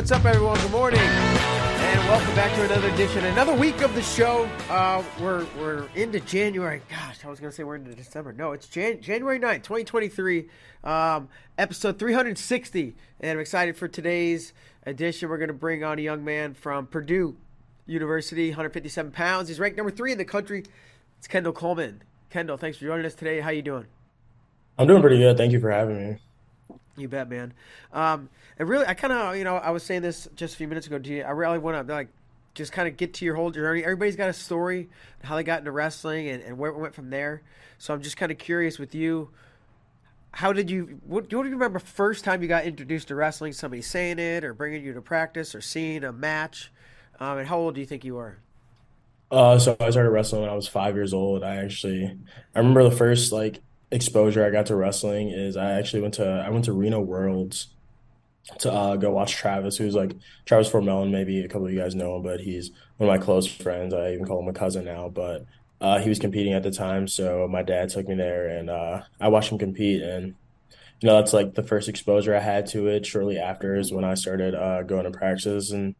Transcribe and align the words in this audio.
What's 0.00 0.12
up, 0.12 0.24
everyone? 0.24 0.58
Good 0.58 0.70
morning, 0.70 0.98
and 0.98 1.98
welcome 2.08 2.34
back 2.34 2.54
to 2.54 2.64
another 2.64 2.88
edition, 2.88 3.22
another 3.26 3.52
week 3.54 3.82
of 3.82 3.94
the 3.94 4.00
show. 4.00 4.48
Uh, 4.70 5.04
we're 5.20 5.44
we're 5.58 5.88
into 5.94 6.20
January. 6.20 6.80
Gosh, 6.88 7.22
I 7.22 7.28
was 7.28 7.38
gonna 7.38 7.52
say 7.52 7.64
we're 7.64 7.74
into 7.76 7.94
December. 7.94 8.32
No, 8.32 8.52
it's 8.52 8.66
Jan- 8.66 9.02
January 9.02 9.38
9th, 9.38 9.62
2023, 9.62 10.48
um, 10.84 11.28
episode 11.58 11.98
360, 11.98 12.96
and 13.20 13.32
I'm 13.32 13.40
excited 13.40 13.76
for 13.76 13.88
today's 13.88 14.54
edition. 14.86 15.28
We're 15.28 15.36
gonna 15.36 15.52
bring 15.52 15.84
on 15.84 15.98
a 15.98 16.02
young 16.02 16.24
man 16.24 16.54
from 16.54 16.86
Purdue 16.86 17.36
University, 17.84 18.48
157 18.48 19.12
pounds. 19.12 19.48
He's 19.48 19.60
ranked 19.60 19.76
number 19.76 19.92
three 19.92 20.12
in 20.12 20.16
the 20.16 20.24
country. 20.24 20.64
It's 21.18 21.28
Kendall 21.28 21.52
Coleman. 21.52 22.02
Kendall, 22.30 22.56
thanks 22.56 22.78
for 22.78 22.86
joining 22.86 23.04
us 23.04 23.14
today. 23.14 23.40
How 23.40 23.50
you 23.50 23.60
doing? 23.60 23.84
I'm 24.78 24.86
doing 24.86 25.02
pretty 25.02 25.18
good. 25.18 25.36
Thank 25.36 25.52
you 25.52 25.60
for 25.60 25.70
having 25.70 26.12
me. 26.12 26.18
You 26.96 27.08
bet, 27.08 27.28
man. 27.28 27.54
Um, 27.92 28.28
and 28.58 28.68
really, 28.68 28.86
I 28.86 28.94
kind 28.94 29.12
of, 29.12 29.36
you 29.36 29.44
know, 29.44 29.56
I 29.56 29.70
was 29.70 29.82
saying 29.82 30.02
this 30.02 30.28
just 30.36 30.54
a 30.54 30.56
few 30.56 30.68
minutes 30.68 30.86
ago 30.86 30.98
to 30.98 31.10
you. 31.10 31.22
I 31.22 31.30
really 31.30 31.58
want 31.58 31.86
to 31.86 31.92
like 31.92 32.08
just 32.54 32.72
kind 32.72 32.88
of 32.88 32.96
get 32.96 33.14
to 33.14 33.24
your 33.24 33.36
whole 33.36 33.50
journey. 33.50 33.82
Everybody's 33.82 34.16
got 34.16 34.28
a 34.28 34.34
story, 34.34 34.88
how 35.22 35.36
they 35.36 35.42
got 35.42 35.60
into 35.60 35.70
wrestling, 35.70 36.28
and, 36.28 36.42
and 36.42 36.58
where 36.58 36.70
it 36.70 36.76
went 36.76 36.94
from 36.94 37.10
there. 37.10 37.42
So 37.78 37.94
I'm 37.94 38.02
just 38.02 38.16
kind 38.16 38.30
of 38.30 38.38
curious 38.38 38.78
with 38.78 38.94
you. 38.94 39.30
How 40.32 40.52
did 40.52 40.70
you? 40.70 41.00
What 41.06 41.28
do 41.28 41.36
you 41.36 41.42
remember 41.42 41.78
first 41.78 42.24
time 42.24 42.42
you 42.42 42.48
got 42.48 42.64
introduced 42.64 43.08
to 43.08 43.14
wrestling? 43.14 43.52
Somebody 43.52 43.82
saying 43.82 44.18
it, 44.18 44.44
or 44.44 44.52
bringing 44.52 44.84
you 44.84 44.92
to 44.94 45.00
practice, 45.00 45.54
or 45.54 45.60
seeing 45.60 46.04
a 46.04 46.12
match? 46.12 46.70
Um, 47.18 47.38
and 47.38 47.48
how 47.48 47.58
old 47.58 47.74
do 47.74 47.80
you 47.80 47.86
think 47.86 48.04
you 48.04 48.14
were? 48.14 48.38
Uh, 49.30 49.58
so 49.58 49.76
I 49.78 49.90
started 49.90 50.10
wrestling 50.10 50.42
when 50.42 50.50
I 50.50 50.54
was 50.54 50.66
five 50.66 50.96
years 50.96 51.14
old. 51.14 51.44
I 51.44 51.56
actually, 51.56 52.16
I 52.54 52.58
remember 52.58 52.82
the 52.84 52.90
first 52.90 53.32
like 53.32 53.60
exposure 53.90 54.44
I 54.44 54.50
got 54.50 54.66
to 54.66 54.76
wrestling 54.76 55.30
is 55.30 55.56
I 55.56 55.72
actually 55.72 56.02
went 56.02 56.14
to 56.14 56.26
I 56.26 56.50
went 56.50 56.64
to 56.66 56.72
Reno 56.72 57.00
Worlds 57.00 57.68
to 58.58 58.72
uh, 58.72 58.96
go 58.96 59.10
watch 59.10 59.34
Travis, 59.34 59.76
who's 59.76 59.94
like 59.94 60.16
Travis 60.44 60.68
Ford 60.68 60.84
Melton. 60.84 61.12
Maybe 61.12 61.40
a 61.40 61.48
couple 61.48 61.66
of 61.66 61.72
you 61.72 61.78
guys 61.78 61.94
know 61.94 62.16
him, 62.16 62.22
but 62.22 62.40
he's 62.40 62.70
one 62.96 63.08
of 63.08 63.14
my 63.20 63.24
close 63.24 63.46
friends. 63.46 63.94
I 63.94 64.12
even 64.12 64.26
call 64.26 64.40
him 64.40 64.48
a 64.48 64.52
cousin 64.52 64.84
now. 64.84 65.08
But 65.08 65.46
uh, 65.80 65.98
he 65.98 66.08
was 66.08 66.18
competing 66.18 66.52
at 66.52 66.62
the 66.62 66.70
time, 66.70 67.08
so 67.08 67.46
my 67.48 67.62
dad 67.62 67.90
took 67.90 68.08
me 68.08 68.14
there, 68.14 68.48
and 68.48 68.70
uh, 68.70 69.02
I 69.20 69.28
watched 69.28 69.52
him 69.52 69.58
compete. 69.58 70.02
And 70.02 70.34
you 71.00 71.06
know, 71.06 71.16
that's 71.16 71.32
like 71.32 71.54
the 71.54 71.62
first 71.62 71.88
exposure 71.88 72.34
I 72.34 72.40
had 72.40 72.66
to 72.68 72.86
it. 72.88 73.06
Shortly 73.06 73.38
after 73.38 73.76
is 73.76 73.92
when 73.92 74.04
I 74.04 74.14
started 74.14 74.54
uh, 74.54 74.82
going 74.82 75.04
to 75.04 75.10
practices 75.10 75.70
and 75.70 75.94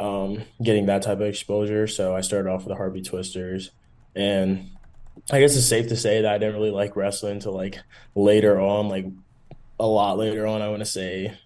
um, 0.00 0.42
getting 0.62 0.86
that 0.86 1.02
type 1.02 1.20
of 1.20 1.26
exposure. 1.26 1.86
So 1.86 2.14
I 2.14 2.20
started 2.20 2.50
off 2.50 2.60
with 2.60 2.68
the 2.68 2.76
Harvey 2.76 3.02
Twisters, 3.02 3.70
and 4.14 4.70
I 5.30 5.40
guess 5.40 5.56
it's 5.56 5.66
safe 5.66 5.88
to 5.88 5.96
say 5.96 6.22
that 6.22 6.34
I 6.34 6.38
didn't 6.38 6.54
really 6.54 6.70
like 6.70 6.96
wrestling 6.96 7.34
until 7.34 7.52
like 7.52 7.78
later 8.14 8.60
on, 8.60 8.88
like 8.88 9.06
a 9.78 9.86
lot 9.86 10.18
later 10.18 10.46
on. 10.46 10.62
I 10.62 10.68
want 10.68 10.80
to 10.80 10.86
say 10.86 11.36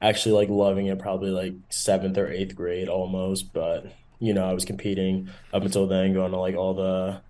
actually 0.00 0.32
like 0.32 0.48
loving 0.48 0.86
it 0.86 0.98
probably 0.98 1.30
like 1.30 1.54
seventh 1.70 2.18
or 2.18 2.28
eighth 2.28 2.54
grade 2.54 2.88
almost. 2.88 3.52
But 3.52 3.92
you 4.18 4.34
know, 4.34 4.44
I 4.44 4.52
was 4.52 4.64
competing 4.64 5.30
up 5.52 5.62
until 5.62 5.86
then, 5.86 6.12
going 6.12 6.32
to 6.32 6.38
like 6.38 6.56
all 6.56 6.74
the 6.74 7.20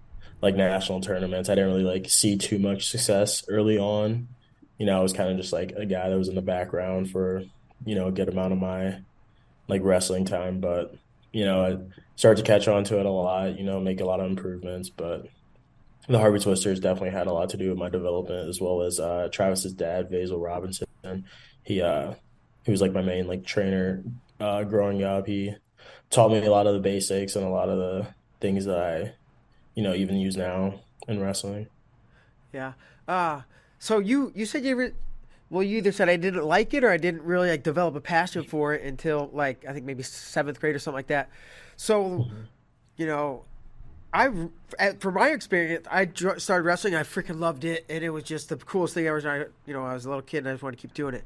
like 0.42 0.56
national 0.56 1.00
tournaments. 1.00 1.48
I 1.48 1.54
didn't 1.54 1.70
really 1.70 1.84
like 1.84 2.08
see 2.10 2.36
too 2.36 2.58
much 2.58 2.88
success 2.88 3.44
early 3.48 3.78
on. 3.78 4.28
You 4.78 4.86
know, 4.86 4.98
I 4.98 5.02
was 5.02 5.12
kind 5.12 5.30
of 5.30 5.36
just 5.36 5.52
like 5.52 5.72
a 5.72 5.86
guy 5.86 6.10
that 6.10 6.18
was 6.18 6.28
in 6.28 6.34
the 6.34 6.42
background 6.42 7.10
for 7.10 7.44
you 7.84 7.94
know 7.94 8.08
a 8.08 8.12
good 8.12 8.28
amount 8.28 8.52
of 8.52 8.58
my 8.58 8.98
like 9.68 9.82
wrestling 9.84 10.24
time, 10.24 10.60
but 10.60 10.94
you 11.32 11.44
know, 11.44 11.64
I 11.64 11.78
started 12.16 12.44
to 12.44 12.46
catch 12.46 12.68
on 12.68 12.84
to 12.84 13.00
it 13.00 13.06
a 13.06 13.10
lot. 13.10 13.58
You 13.58 13.64
know, 13.64 13.80
make 13.80 14.00
a 14.00 14.04
lot 14.04 14.20
of 14.20 14.26
improvements, 14.26 14.90
but 14.90 15.28
the 16.08 16.18
Harvey 16.18 16.38
Twisters 16.38 16.80
definitely 16.80 17.10
had 17.10 17.26
a 17.26 17.32
lot 17.32 17.50
to 17.50 17.56
do 17.56 17.70
with 17.70 17.78
my 17.78 17.88
development, 17.88 18.48
as 18.48 18.60
well 18.60 18.82
as 18.82 19.00
uh, 19.00 19.28
Travis's 19.32 19.72
dad, 19.72 20.10
Vasil 20.10 20.42
Robinson. 20.42 20.86
He 21.62 21.80
uh, 21.80 22.14
he 22.64 22.70
was 22.70 22.80
like 22.80 22.92
my 22.92 23.02
main 23.02 23.26
like 23.26 23.44
trainer 23.44 24.02
uh, 24.40 24.64
growing 24.64 25.02
up. 25.02 25.26
He 25.26 25.54
taught 26.10 26.30
me 26.30 26.44
a 26.44 26.50
lot 26.50 26.66
of 26.66 26.74
the 26.74 26.80
basics 26.80 27.36
and 27.36 27.44
a 27.44 27.48
lot 27.48 27.68
of 27.68 27.78
the 27.78 28.06
things 28.40 28.64
that 28.66 28.78
I, 28.78 29.12
you 29.74 29.82
know, 29.82 29.94
even 29.94 30.16
use 30.16 30.36
now 30.36 30.80
in 31.08 31.20
wrestling. 31.20 31.68
Yeah. 32.52 32.74
Uh 33.08 33.42
so 33.78 33.98
you 33.98 34.32
you 34.34 34.46
said 34.46 34.64
you 34.64 34.76
re- 34.76 34.92
well 35.50 35.62
you 35.62 35.78
either 35.78 35.92
said 35.92 36.08
I 36.08 36.16
didn't 36.16 36.44
like 36.44 36.72
it 36.72 36.84
or 36.84 36.90
I 36.90 36.96
didn't 36.96 37.22
really 37.22 37.50
like 37.50 37.62
develop 37.62 37.94
a 37.96 38.00
passion 38.00 38.44
for 38.44 38.74
it 38.74 38.82
until 38.82 39.28
like 39.32 39.64
I 39.68 39.72
think 39.72 39.84
maybe 39.84 40.02
seventh 40.02 40.60
grade 40.60 40.74
or 40.74 40.78
something 40.78 40.96
like 40.96 41.08
that. 41.08 41.30
So, 41.76 42.04
mm-hmm. 42.04 42.42
you 42.96 43.06
know, 43.06 43.44
I, 44.14 44.30
from 45.00 45.14
my 45.14 45.30
experience, 45.30 45.86
I 45.90 46.08
started 46.38 46.64
wrestling. 46.64 46.94
I 46.94 47.02
freaking 47.02 47.40
loved 47.40 47.64
it, 47.64 47.84
and 47.90 48.04
it 48.04 48.10
was 48.10 48.22
just 48.22 48.48
the 48.48 48.56
coolest 48.56 48.94
thing 48.94 49.08
ever. 49.08 49.28
I, 49.28 49.38
you 49.66 49.74
know, 49.74 49.84
I 49.84 49.92
was 49.92 50.04
a 50.04 50.08
little 50.08 50.22
kid, 50.22 50.38
and 50.38 50.48
I 50.48 50.52
just 50.52 50.62
wanted 50.62 50.76
to 50.76 50.82
keep 50.82 50.94
doing 50.94 51.14
it. 51.14 51.24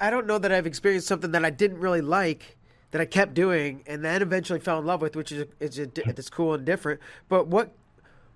I 0.00 0.10
don't 0.10 0.26
know 0.26 0.38
that 0.38 0.52
I've 0.52 0.66
experienced 0.66 1.06
something 1.06 1.32
that 1.32 1.44
I 1.44 1.50
didn't 1.50 1.80
really 1.80 2.02
like 2.02 2.56
that 2.90 3.00
I 3.00 3.06
kept 3.06 3.32
doing, 3.32 3.82
and 3.86 4.04
then 4.04 4.20
eventually 4.20 4.60
fell 4.60 4.78
in 4.78 4.86
love 4.86 5.00
with, 5.00 5.16
which 5.16 5.32
is 5.32 5.46
is 5.60 5.78
it's 5.78 6.30
cool 6.30 6.54
and 6.54 6.64
different. 6.64 7.00
But 7.28 7.46
what 7.46 7.72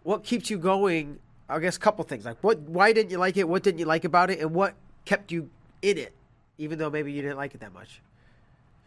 what 0.03 0.25
keeps 0.25 0.51
you 0.51 0.59
going? 0.59 1.19
I 1.49 1.59
guess 1.59 1.77
a 1.77 1.81
couple 1.81 2.05
things 2.05 2.25
like 2.25 2.43
what 2.43 2.59
why 2.61 2.93
didn't 2.93 3.11
you 3.11 3.19
like 3.19 3.37
it? 3.37 3.49
What 3.49 3.63
didn't 3.63 3.79
you 3.79 3.87
like 3.87 4.05
about 4.05 4.31
it? 4.31 4.41
And 4.41 4.55
what 4.55 4.75
kept 5.05 5.31
you 5.31 5.51
in 5.83 5.99
it, 5.99 6.15
even 6.59 6.79
though 6.79 6.91
maybe 6.91 7.13
you 7.13 7.23
didn't 7.23 7.37
like 7.37 7.55
it 7.55 7.61
that 7.61 7.73
much? 7.73 8.01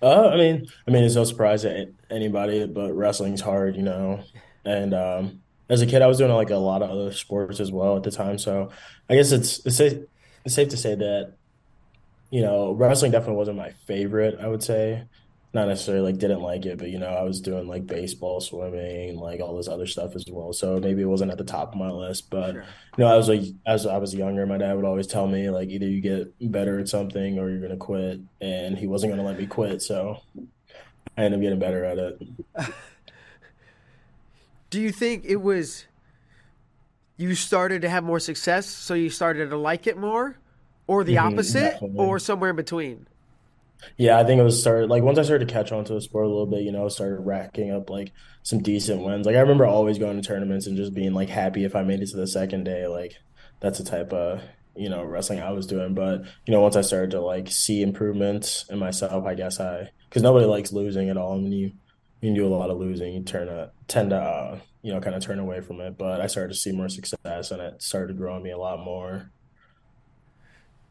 Uh, 0.02 0.30
I 0.30 0.38
mean, 0.38 0.66
I 0.88 0.92
mean, 0.92 1.04
it's 1.04 1.16
no 1.16 1.26
surprise 1.26 1.64
to 1.64 1.94
anybody, 2.10 2.66
but 2.66 2.94
wrestling's 2.94 3.42
hard, 3.42 3.76
you 3.76 3.84
know. 3.84 4.24
And 4.66 4.94
um, 4.94 5.42
as 5.70 5.82
a 5.82 5.86
kid, 5.86 6.02
I 6.02 6.08
was 6.08 6.18
doing 6.18 6.32
like 6.32 6.52
a 6.52 6.56
lot 6.56 6.82
of 6.82 6.90
other 6.90 7.12
sports 7.12 7.60
as 7.60 7.72
well 7.72 7.98
at 7.98 8.04
the 8.04 8.12
time. 8.12 8.38
So 8.38 8.72
I 9.10 9.16
guess 9.16 9.32
it's 9.32 9.66
it's 9.66 9.76
safe, 9.78 10.04
it's 10.46 10.56
safe 10.56 10.70
to 10.70 10.78
say 10.78 10.96
that 10.96 11.36
you 12.32 12.42
know 12.42 12.74
wrestling 12.74 13.12
definitely 13.12 13.38
wasn't 13.38 13.58
my 13.58 13.72
favorite. 13.88 14.40
I 14.40 14.48
would 14.48 14.64
say 14.64 15.06
not 15.52 15.68
necessarily 15.68 16.12
like 16.12 16.20
didn't 16.20 16.42
like 16.42 16.66
it, 16.66 16.78
but 16.78 16.90
you 16.90 17.00
know 17.00 17.08
I 17.08 17.24
was 17.24 17.42
doing 17.42 17.68
like 17.68 17.88
baseball, 17.88 18.40
swimming, 18.40 19.18
like 19.18 19.40
all 19.40 19.56
this 19.58 19.68
other 19.68 19.88
stuff 19.88 20.16
as 20.16 20.26
well. 20.30 20.54
So 20.54 20.80
maybe 20.80 21.02
it 21.02 21.06
wasn't 21.06 21.32
at 21.32 21.40
the 21.40 21.44
top 21.44 21.74
of 21.74 21.80
my 21.80 21.90
list. 21.90 22.30
But 22.30 22.52
sure. 22.52 22.66
you 22.98 23.04
know, 23.04 23.08
I 23.08 23.18
was 23.18 23.28
like 23.28 23.42
as 23.66 23.88
I 23.88 23.98
was 23.98 24.14
younger, 24.14 24.46
my 24.46 24.58
dad 24.58 24.76
would 24.76 24.86
always 24.86 25.08
tell 25.08 25.28
me 25.28 25.50
like 25.50 25.70
either 25.70 25.88
you 25.88 26.02
get 26.02 26.34
better 26.52 26.80
at 26.80 26.88
something 26.88 27.40
or 27.40 27.50
you're 27.50 27.62
gonna 27.62 27.78
quit, 27.78 28.20
and 28.40 28.78
he 28.78 28.86
wasn't 28.86 29.12
gonna 29.12 29.24
let 29.24 29.40
me 29.40 29.48
quit. 29.48 29.82
So 29.82 30.22
I 31.18 31.24
ended 31.24 31.40
up 31.40 31.42
getting 31.42 31.60
better 31.60 31.84
at 31.84 31.98
it. 31.98 32.22
Do 34.70 34.80
you 34.80 34.92
think 34.92 35.26
it 35.26 35.38
was 35.38 35.86
you 37.18 37.34
started 37.34 37.82
to 37.82 37.90
have 37.90 38.04
more 38.04 38.20
success, 38.20 38.68
so 38.68 38.94
you 38.94 39.10
started 39.10 39.50
to 39.50 39.58
like 39.58 39.88
it 39.88 39.98
more, 39.98 40.38
or 40.86 41.04
the 41.04 41.16
mm-hmm, 41.16 41.34
opposite, 41.34 41.72
definitely. 41.72 41.98
or 41.98 42.20
somewhere 42.20 42.52
in 42.52 42.56
between? 42.56 43.08
Yeah, 43.98 44.18
I 44.18 44.24
think 44.24 44.40
it 44.40 44.44
was 44.44 44.60
started 44.60 44.90
like 44.90 45.04
once 45.04 45.18
I 45.18 45.24
started 45.24 45.48
to 45.48 45.54
catch 45.54 45.72
on 45.72 45.86
to 45.86 45.94
the 45.94 46.02
sport 46.02 46.26
a 46.26 46.30
little 46.30 46.46
bit, 46.46 46.64
you 46.64 46.72
know, 46.72 46.88
started 46.90 47.22
racking 47.22 47.72
up 47.72 47.90
like 47.90 48.12
some 48.44 48.62
decent 48.62 49.04
wins. 49.04 49.26
Like 49.26 49.36
I 49.36 49.42
remember 49.42 49.66
always 49.66 49.98
going 49.98 50.22
to 50.22 50.28
tournaments 50.28 50.68
and 50.68 50.78
just 50.78 50.94
being 50.94 51.14
like 51.14 51.30
happy 51.30 51.64
if 51.64 51.76
I 51.76 51.84
made 51.84 52.02
it 52.02 52.10
to 52.10 52.18
the 52.18 52.28
second 52.28 52.64
day. 52.64 52.88
Like 52.88 53.16
that's 53.60 53.78
the 53.78 53.86
type 53.86 54.14
of 54.14 54.42
you 54.76 54.90
know 54.90 55.04
wrestling 55.04 55.40
I 55.40 55.52
was 55.52 55.68
doing. 55.68 55.94
But 55.94 56.24
you 56.46 56.54
know, 56.54 56.62
once 56.62 56.76
I 56.76 56.82
started 56.82 57.12
to 57.12 57.22
like 57.22 57.50
see 57.50 57.82
improvements 57.82 58.66
in 58.70 58.80
myself, 58.80 59.26
I 59.26 59.36
guess 59.36 59.60
I 59.60 59.90
because 60.10 60.24
nobody 60.24 60.46
likes 60.46 60.72
losing 60.72 61.10
at 61.10 61.18
all. 61.18 61.34
And 61.34 61.44
when 61.44 61.52
you 61.52 61.72
you 62.22 62.36
do 62.36 62.48
a 62.48 62.50
lot 62.50 62.70
of 62.70 62.78
losing, 62.80 63.14
you 63.14 63.24
turn 63.24 63.48
a 63.48 63.72
tend 63.88 64.10
to 64.12 64.18
uh, 64.18 64.60
you 64.82 64.94
know 64.94 65.00
kind 65.00 65.16
of 65.16 65.24
turn 65.24 65.40
away 65.40 65.62
from 65.62 65.80
it. 65.82 65.98
But 65.98 66.22
I 66.22 66.28
started 66.28 66.54
to 66.54 66.60
see 66.60 66.72
more 66.72 66.90
success, 66.90 67.52
and 67.52 67.62
it 67.62 67.82
started 67.82 68.18
growing 68.18 68.44
me 68.44 68.52
a 68.52 68.58
lot 68.58 68.80
more. 68.80 69.32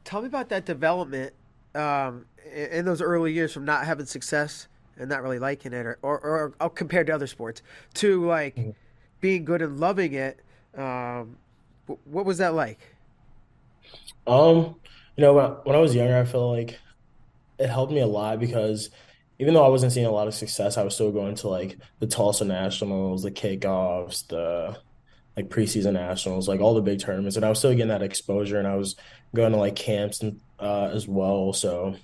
Tell 0.05 0.23
me 0.23 0.29
about 0.29 0.49
that 0.49 0.65
development 0.65 1.35
um, 1.75 2.27
in 2.53 2.85
those 2.85 3.03
early 3.03 3.33
years 3.33 3.53
from 3.53 3.65
not 3.65 3.85
having 3.85 4.07
success 4.07 4.69
and 4.99 5.09
not 5.09 5.23
really 5.23 5.39
liking 5.39 5.73
it, 5.73 5.87
or 5.87 5.99
or, 6.03 6.19
or, 6.21 6.55
or 6.61 6.71
compared 6.71 7.07
to 7.09 7.15
other 7.15 7.27
sports, 7.27 7.63
to 7.95 8.25
like 8.27 8.57
mm-hmm. 8.57 8.71
being 9.21 9.45
good 9.45 9.63
and 9.63 9.79
loving 9.79 10.15
it. 10.15 10.41
Um, 10.77 11.37
what 12.05 12.25
was 12.27 12.39
that 12.39 12.55
like? 12.55 12.79
Um, 14.27 14.77
you 15.17 15.23
know, 15.23 15.35
when 15.35 15.45
I, 15.45 15.49
when 15.49 15.77
I 15.77 15.81
was 15.81 15.95
younger, 15.95 16.19
I 16.19 16.25
felt 16.25 16.57
like 16.57 16.79
it 17.59 17.69
helped 17.69 17.93
me 17.93 18.01
a 18.01 18.07
lot 18.07 18.39
because 18.39 18.91
even 19.39 19.55
though 19.55 19.65
I 19.65 19.69
wasn't 19.69 19.93
seeing 19.93 20.07
a 20.07 20.11
lot 20.11 20.29
of 20.29 20.35
success, 20.35 20.77
I 20.77 20.83
was 20.83 20.95
still 20.95 21.13
going 21.13 21.37
to 21.37 21.49
like 21.49 21.79
the 22.01 22.07
Tulsa 22.07 22.45
Nationals, 22.45 23.23
the 23.23 23.31
kickoffs, 23.31 24.27
the 24.27 24.77
like 25.37 25.49
preseason 25.49 25.93
nationals, 25.93 26.49
like 26.49 26.61
all 26.61 26.75
the 26.75 26.83
big 26.83 27.01
tournaments, 27.01 27.37
and 27.37 27.45
I 27.45 27.49
was 27.49 27.59
still 27.59 27.71
getting 27.73 27.89
that 27.89 28.03
exposure, 28.03 28.59
and 28.59 28.67
I 28.67 28.75
was 28.75 28.97
going 29.35 29.53
to 29.53 29.59
like 29.59 29.77
camps 29.77 30.21
and 30.21 30.41
uh, 30.61 30.91
as 30.93 31.07
well. 31.07 31.53
So 31.53 31.97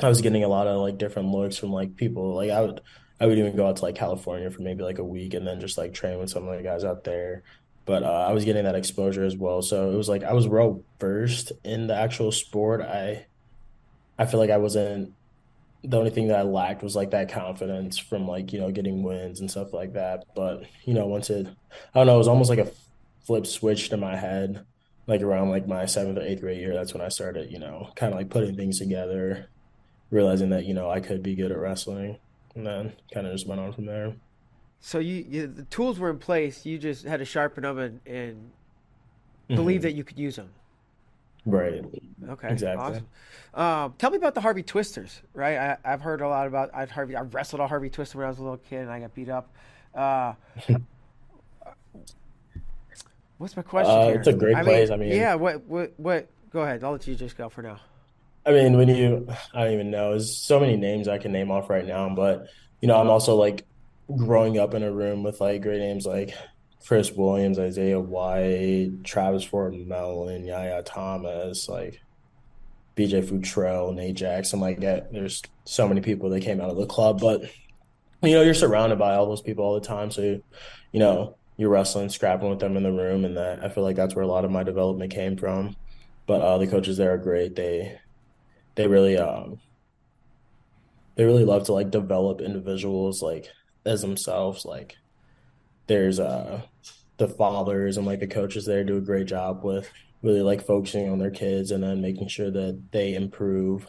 I 0.00 0.08
was 0.08 0.20
getting 0.20 0.44
a 0.44 0.48
lot 0.48 0.66
of 0.66 0.80
like 0.80 0.98
different 0.98 1.30
looks 1.30 1.56
from 1.56 1.72
like 1.72 1.96
people. 1.96 2.34
Like 2.34 2.50
I 2.50 2.60
would, 2.60 2.80
I 3.20 3.26
would 3.26 3.38
even 3.38 3.56
go 3.56 3.66
out 3.66 3.76
to 3.76 3.82
like 3.82 3.94
California 3.94 4.50
for 4.50 4.62
maybe 4.62 4.82
like 4.82 4.98
a 4.98 5.04
week, 5.04 5.34
and 5.34 5.46
then 5.46 5.60
just 5.60 5.78
like 5.78 5.94
train 5.94 6.18
with 6.18 6.30
some 6.30 6.46
of 6.48 6.56
the 6.56 6.62
guys 6.62 6.84
out 6.84 7.04
there. 7.04 7.42
But 7.84 8.02
uh, 8.02 8.26
I 8.28 8.32
was 8.32 8.44
getting 8.44 8.64
that 8.64 8.74
exposure 8.74 9.24
as 9.24 9.36
well, 9.36 9.62
so 9.62 9.90
it 9.90 9.96
was 9.96 10.08
like 10.08 10.24
I 10.24 10.32
was 10.32 10.48
well 10.48 10.82
versed 10.98 11.52
in 11.64 11.86
the 11.86 11.94
actual 11.94 12.32
sport. 12.32 12.80
I, 12.80 13.26
I 14.18 14.26
feel 14.26 14.40
like 14.40 14.50
I 14.50 14.58
wasn't 14.58 15.14
the 15.86 15.98
only 15.98 16.10
thing 16.10 16.28
that 16.28 16.38
I 16.38 16.42
lacked 16.42 16.82
was 16.82 16.96
like 16.96 17.10
that 17.12 17.30
confidence 17.30 17.96
from 17.96 18.26
like, 18.26 18.52
you 18.52 18.58
know, 18.58 18.72
getting 18.72 19.02
wins 19.02 19.40
and 19.40 19.50
stuff 19.50 19.72
like 19.72 19.92
that. 19.92 20.24
But, 20.34 20.64
you 20.84 20.94
know, 20.94 21.06
once 21.06 21.30
it, 21.30 21.46
I 21.94 21.98
don't 21.98 22.08
know, 22.08 22.16
it 22.16 22.18
was 22.18 22.28
almost 22.28 22.50
like 22.50 22.58
a 22.58 22.70
flip 23.24 23.46
switch 23.46 23.90
to 23.90 23.96
my 23.96 24.16
head, 24.16 24.64
like 25.06 25.22
around 25.22 25.50
like 25.50 25.66
my 25.68 25.86
seventh 25.86 26.18
or 26.18 26.22
eighth 26.22 26.40
grade 26.40 26.58
year. 26.60 26.74
That's 26.74 26.92
when 26.94 27.02
I 27.02 27.08
started, 27.08 27.50
you 27.50 27.58
know, 27.58 27.90
kind 27.96 28.12
of 28.12 28.18
like 28.18 28.30
putting 28.30 28.56
things 28.56 28.78
together 28.78 29.50
realizing 30.10 30.50
that, 30.50 30.66
you 30.66 30.74
know, 30.74 30.90
I 30.90 31.00
could 31.00 31.22
be 31.22 31.36
good 31.36 31.52
at 31.52 31.58
wrestling. 31.58 32.18
And 32.56 32.66
then 32.66 32.96
kind 33.14 33.26
of 33.26 33.32
just 33.34 33.48
went 33.48 33.60
on 33.60 33.72
from 33.72 33.86
there. 33.86 34.16
So 34.80 34.98
you, 34.98 35.24
you 35.28 35.46
the 35.46 35.64
tools 35.64 35.98
were 35.98 36.10
in 36.10 36.18
place. 36.18 36.64
You 36.64 36.78
just 36.78 37.04
had 37.04 37.18
to 37.18 37.24
sharpen 37.24 37.62
them 37.62 37.78
and, 37.78 38.00
and 38.06 38.52
believe 39.54 39.82
that 39.82 39.92
hmm 39.92 39.94
you 39.94 40.04
could 40.04 40.18
use 40.18 40.36
them. 40.36 40.50
Right. 41.46 41.82
Okay, 42.28 42.56
Exactly. 42.56 42.66
awesome. 42.74 43.08
Um, 43.54 43.94
tell 43.98 44.10
me 44.10 44.16
about 44.16 44.34
the 44.34 44.40
Harvey 44.40 44.62
Twisters, 44.62 45.20
right? 45.34 45.56
I, 45.58 45.76
I've 45.84 46.00
heard 46.00 46.22
a 46.22 46.28
lot 46.28 46.46
about 46.46 46.70
I've 46.74 46.90
Harvey. 46.90 47.14
I 47.14 47.20
wrestled 47.20 47.60
a 47.60 47.66
Harvey 47.68 47.90
Twister 47.90 48.18
when 48.18 48.26
I 48.26 48.30
was 48.30 48.38
a 48.38 48.42
little 48.42 48.56
kid, 48.56 48.80
and 48.80 48.90
I 48.90 49.00
got 49.00 49.14
beat 49.14 49.28
up. 49.28 49.52
Uh, 49.94 50.32
what's 53.38 53.56
my 53.56 53.62
question 53.62 53.94
Uh, 53.94 54.18
it's 54.18 54.28
a 54.28 54.32
great 54.32 54.56
I 54.56 54.62
mean, 54.62 54.64
place. 54.64 54.90
I 54.90 54.96
mean, 54.96 55.10
yeah. 55.10 55.34
What 55.34 55.64
what 55.64 55.92
what? 55.96 56.28
Go 56.50 56.62
ahead. 56.62 56.82
I'll 56.84 56.92
let 56.92 57.06
you 57.06 57.14
just 57.14 57.36
go 57.36 57.48
for 57.48 57.62
now. 57.62 57.80
I 58.46 58.52
mean, 58.52 58.76
when 58.76 58.88
you, 58.88 59.26
I 59.52 59.64
don't 59.64 59.72
even 59.74 59.90
know. 59.90 60.10
There's 60.10 60.36
so 60.36 60.60
many 60.60 60.76
names 60.76 61.08
I 61.08 61.18
can 61.18 61.32
name 61.32 61.50
off 61.50 61.68
right 61.68 61.84
now, 61.84 62.08
but 62.14 62.46
you 62.80 62.88
know, 62.88 62.96
I'm 62.96 63.10
also 63.10 63.34
like 63.34 63.66
growing 64.16 64.58
up 64.58 64.74
in 64.74 64.82
a 64.82 64.92
room 64.92 65.22
with 65.22 65.40
like 65.40 65.62
great 65.62 65.80
names 65.80 66.06
like 66.06 66.32
Chris 66.86 67.10
Williams, 67.10 67.58
Isaiah 67.58 67.98
White, 67.98 69.02
Travis 69.02 69.42
Ford 69.42 69.74
Melton, 69.74 70.46
Yahya 70.46 70.82
Thomas, 70.84 71.68
like 71.68 72.00
BJ 72.96 73.24
Futrell, 73.24 73.92
Nate 73.92 74.14
Jackson. 74.14 74.60
Like, 74.60 74.80
yeah, 74.80 75.00
there's 75.10 75.42
so 75.64 75.88
many 75.88 76.00
people 76.00 76.30
that 76.30 76.42
came 76.42 76.60
out 76.60 76.70
of 76.70 76.76
the 76.76 76.86
club, 76.86 77.20
but 77.20 77.42
you 78.22 78.32
know, 78.32 78.42
you're 78.42 78.54
surrounded 78.54 78.98
by 78.98 79.16
all 79.16 79.26
those 79.26 79.42
people 79.42 79.64
all 79.64 79.74
the 79.74 79.86
time, 79.86 80.10
so 80.12 80.22
you 80.22 81.00
know, 81.00 81.36
you're 81.56 81.70
wrestling, 81.70 82.08
scrapping 82.08 82.50
with 82.50 82.60
them 82.60 82.76
in 82.76 82.82
the 82.82 82.92
room, 82.92 83.24
and 83.24 83.36
that 83.36 83.64
I 83.64 83.68
feel 83.68 83.84
like 83.84 83.96
that's 83.96 84.14
where 84.14 84.24
a 84.24 84.28
lot 84.28 84.44
of 84.44 84.50
my 84.50 84.62
development 84.62 85.12
came 85.12 85.36
from. 85.36 85.76
But 86.26 86.42
uh, 86.42 86.58
the 86.58 86.66
coaches 86.66 86.96
there 86.96 87.12
are 87.14 87.18
great. 87.18 87.56
They 87.56 87.98
they 88.74 88.86
really 88.86 89.16
um 89.16 89.60
they 91.14 91.24
really 91.24 91.44
love 91.44 91.64
to 91.66 91.72
like 91.72 91.90
develop 91.90 92.40
individuals 92.40 93.22
like 93.22 93.48
as 93.84 94.02
themselves. 94.02 94.64
Like 94.64 94.96
there's 95.86 96.20
uh 96.20 96.62
the 97.16 97.28
fathers 97.28 97.96
and 97.96 98.06
like 98.06 98.20
the 98.20 98.26
coaches 98.26 98.66
there 98.66 98.84
do 98.84 98.98
a 98.98 99.00
great 99.00 99.26
job 99.26 99.64
with 99.64 99.90
really 100.22 100.42
like 100.42 100.66
focusing 100.66 101.08
on 101.08 101.18
their 101.18 101.30
kids 101.30 101.70
and 101.70 101.82
then 101.82 102.00
making 102.00 102.28
sure 102.28 102.50
that 102.50 102.82
they 102.92 103.14
improve 103.14 103.86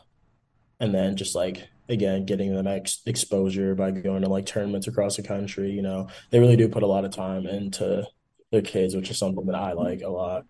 and 0.80 0.94
then 0.94 1.16
just 1.18 1.36
like 1.36 1.68
again 1.90 2.26
getting 2.26 2.54
the 2.54 2.64
next 2.64 3.08
exposure 3.08 3.76
by 3.76 3.92
going 3.92 4.22
to 4.22 4.30
like 4.30 4.46
tournaments 4.46 4.88
across 4.88 5.16
the 5.18 5.24
country. 5.24 5.72
You 5.72 5.82
know, 5.82 6.08
they 6.30 6.40
really 6.40 6.56
do 6.56 6.68
put 6.68 6.84
a 6.84 6.88
lot 6.88 7.06
of 7.06 7.12
time 7.12 7.46
into 7.48 8.06
their 8.52 8.62
kids, 8.62 8.96
which 8.96 9.10
is 9.10 9.18
something 9.18 9.46
that 9.46 9.56
I 9.56 9.74
like 9.74 10.02
a 10.02 10.10
lot. 10.10 10.46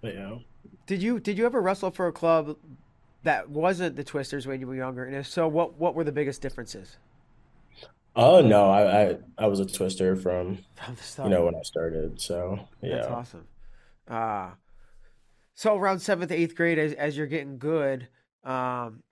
But 0.00 0.14
yeah. 0.14 0.36
Did 0.86 1.02
you 1.02 1.20
did 1.20 1.38
you 1.38 1.46
ever 1.46 1.60
wrestle 1.60 1.90
for 1.90 2.08
a 2.08 2.12
club 2.12 2.56
that 3.22 3.48
wasn't 3.48 3.96
the 3.96 4.04
Twisters 4.04 4.46
when 4.46 4.60
you 4.60 4.66
were 4.66 4.74
younger? 4.74 5.04
And 5.04 5.16
if 5.16 5.26
so, 5.26 5.48
what 5.48 5.78
what 5.78 5.94
were 5.94 6.04
the 6.04 6.12
biggest 6.12 6.42
differences 6.42 6.96
Oh 8.16 8.40
no, 8.40 8.70
I, 8.70 9.02
I 9.02 9.16
I 9.38 9.46
was 9.48 9.58
a 9.58 9.66
twister 9.66 10.14
from 10.14 10.58
from 10.74 10.94
the 10.94 11.22
you 11.24 11.30
know 11.30 11.44
when 11.44 11.56
I 11.56 11.62
started. 11.62 12.20
So 12.20 12.60
That's 12.80 12.94
yeah. 12.94 13.12
awesome. 13.12 13.46
Uh, 14.06 14.50
so 15.54 15.76
around 15.76 15.98
seventh, 15.98 16.30
eighth 16.30 16.54
grade, 16.54 16.78
as 16.78 16.92
as 16.92 17.16
you're 17.16 17.26
getting 17.26 17.58
good, 17.58 18.08
um, 18.44 19.02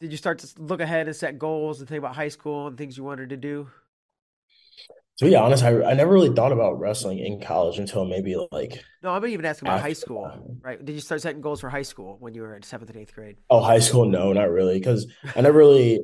did 0.00 0.10
you 0.10 0.16
start 0.16 0.38
to 0.40 0.48
look 0.62 0.80
ahead 0.80 1.06
and 1.06 1.16
set 1.16 1.38
goals 1.38 1.80
and 1.80 1.88
think 1.88 1.98
about 1.98 2.14
high 2.16 2.28
school 2.28 2.66
and 2.66 2.76
things 2.78 2.96
you 2.96 3.04
wanted 3.04 3.30
to 3.30 3.36
do? 3.36 3.68
To 5.18 5.24
be 5.26 5.36
honest, 5.36 5.62
I 5.62 5.82
I 5.82 5.94
never 5.94 6.12
really 6.12 6.34
thought 6.34 6.52
about 6.52 6.80
wrestling 6.80 7.18
in 7.18 7.40
college 7.40 7.78
until 7.78 8.04
maybe 8.04 8.36
like 8.52 8.82
No, 9.02 9.10
I'm 9.12 9.26
even 9.26 9.44
asking 9.44 9.66
about 9.68 9.80
high 9.80 9.92
school, 9.92 10.24
that. 10.24 10.56
right? 10.62 10.82
Did 10.84 10.92
you 10.92 11.00
start 11.00 11.20
setting 11.22 11.40
goals 11.40 11.60
for 11.60 11.70
high 11.70 11.82
school 11.82 12.16
when 12.20 12.34
you 12.34 12.42
were 12.42 12.54
in 12.56 12.62
seventh 12.62 12.90
and 12.90 12.98
eighth 12.98 13.14
grade? 13.14 13.36
Oh, 13.48 13.60
high 13.60 13.80
school, 13.80 14.04
no, 14.06 14.32
not 14.32 14.50
really, 14.50 14.78
because 14.78 15.06
I 15.34 15.40
never 15.40 15.58
really 15.58 16.00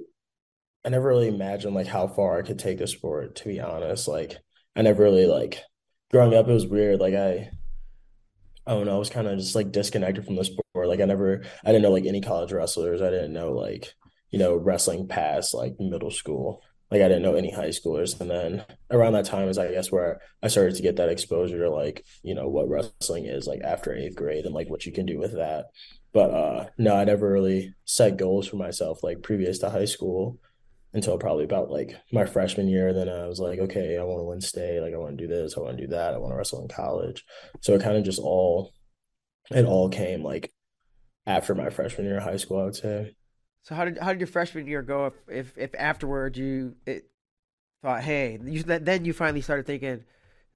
I 0.85 0.91
never 0.91 1.09
really 1.09 1.29
imagined 1.29 1.75
like 1.75 1.89
how 1.89 2.09
far 2.09 2.39
I 2.39 2.43
could 2.43 2.59
take 2.59 2.79
the 2.79 2.87
sport, 2.89 3.37
to 3.37 3.45
be 3.49 3.61
honest. 3.61 4.09
Like 4.09 4.39
I 4.77 4.83
never 4.83 5.03
really 5.05 5.27
like 5.27 5.63
growing 6.11 6.35
up, 6.35 6.49
it 6.49 6.53
was 6.53 6.67
weird. 6.67 7.01
Like 7.01 7.15
I 7.15 7.51
I 8.67 8.73
don't 8.73 8.87
know, 8.87 8.97
I 8.97 8.99
was 8.99 9.11
kind 9.11 9.29
of 9.29 9.39
just 9.39 9.55
like 9.55 9.73
disconnected 9.73 10.25
from 10.25 10.37
the 10.37 10.45
sport. 10.45 10.63
Like 10.75 11.01
I 11.01 11.05
never 11.05 11.43
I 11.65 11.69
didn't 11.69 11.83
know 11.83 11.93
like 11.93 12.07
any 12.07 12.21
college 12.21 12.53
wrestlers. 12.53 13.01
I 13.01 13.11
didn't 13.11 13.33
know 13.33 13.53
like, 13.53 13.93
you 14.31 14.39
know, 14.39 14.57
wrestling 14.57 15.07
past 15.09 15.55
like 15.55 15.75
middle 15.79 16.11
school. 16.11 16.63
Like 16.91 17.01
I 17.03 17.09
didn't 17.09 17.23
know 17.23 17.35
any 17.35 17.53
high 17.53 17.69
schoolers. 17.69 18.21
And 18.21 18.31
then 18.31 18.65
around 18.91 19.13
that 19.15 19.25
time 19.25 19.49
is 19.49 19.59
I 19.59 19.71
guess 19.73 19.91
where 19.93 20.21
I 20.43 20.49
started 20.49 20.77
to 20.77 20.83
get 20.83 20.97
that 20.97 21.09
exposure 21.09 21.59
to 21.59 21.71
like, 21.71 22.05
you 22.23 22.35
know, 22.35 22.49
what 22.49 22.69
wrestling 22.69 23.27
is 23.27 23.47
like 23.47 23.61
after 23.63 23.95
eighth 23.95 24.17
grade 24.17 24.45
and 24.47 24.55
like 24.55 24.69
what 24.69 24.85
you 24.87 24.93
can 24.93 25.07
do 25.07 25.19
with 25.19 25.35
that. 25.35 25.67
But 26.13 26.31
uh 26.31 26.67
no, 26.79 26.97
I 26.97 27.05
never 27.05 27.31
really 27.31 27.75
set 27.85 28.17
goals 28.17 28.49
for 28.49 28.57
myself 28.57 29.03
like 29.03 29.23
previous 29.23 29.59
to 29.61 29.71
high 29.71 29.85
school 29.85 30.39
until 30.97 31.19
probably 31.19 31.45
about 31.45 31.71
like 31.71 31.95
my 32.11 32.25
freshman 32.27 32.69
year. 32.69 32.93
Then 32.93 33.09
I 33.09 33.27
was 33.29 33.39
like, 33.39 33.59
okay, 33.61 33.97
I 33.99 34.03
want 34.03 34.21
to 34.21 34.25
win 34.25 34.41
state. 34.41 34.81
Like 34.81 34.95
I 34.95 34.97
want 34.97 35.17
to 35.19 35.27
do 35.27 35.33
this. 35.33 35.57
I 35.57 35.61
want 35.61 35.77
to 35.77 35.87
do 35.87 35.91
that. 35.93 36.15
I 36.15 36.19
want 36.19 36.33
to 36.33 36.37
wrestle 36.37 36.63
in 36.63 36.69
college. 36.69 37.25
So 37.61 37.75
it 37.75 37.83
kind 37.83 37.97
of 37.97 38.05
just 38.05 38.19
all 38.19 38.73
it 39.51 39.65
all 39.65 39.89
came 39.89 40.23
like 40.25 40.53
after 41.27 41.55
my 41.55 41.71
freshman 41.71 42.07
year 42.07 42.17
of 42.17 42.25
high 42.25 42.37
school, 42.39 42.61
I 42.61 42.65
would 42.65 42.77
say. 42.77 43.15
So 43.63 43.75
how 43.75 43.85
did 43.85 43.99
how 43.99 44.11
did 44.13 44.21
your 44.21 44.27
freshman 44.27 44.67
year 44.67 44.83
go? 44.83 45.07
If 45.07 45.15
if, 45.29 45.59
if 45.59 45.75
afterwards 45.79 46.39
you 46.39 46.77
it, 46.87 47.05
thought, 47.83 48.03
hey, 48.03 48.39
you, 48.43 48.63
then 48.63 49.05
you 49.05 49.13
finally 49.13 49.43
started 49.43 49.67
thinking 49.67 50.05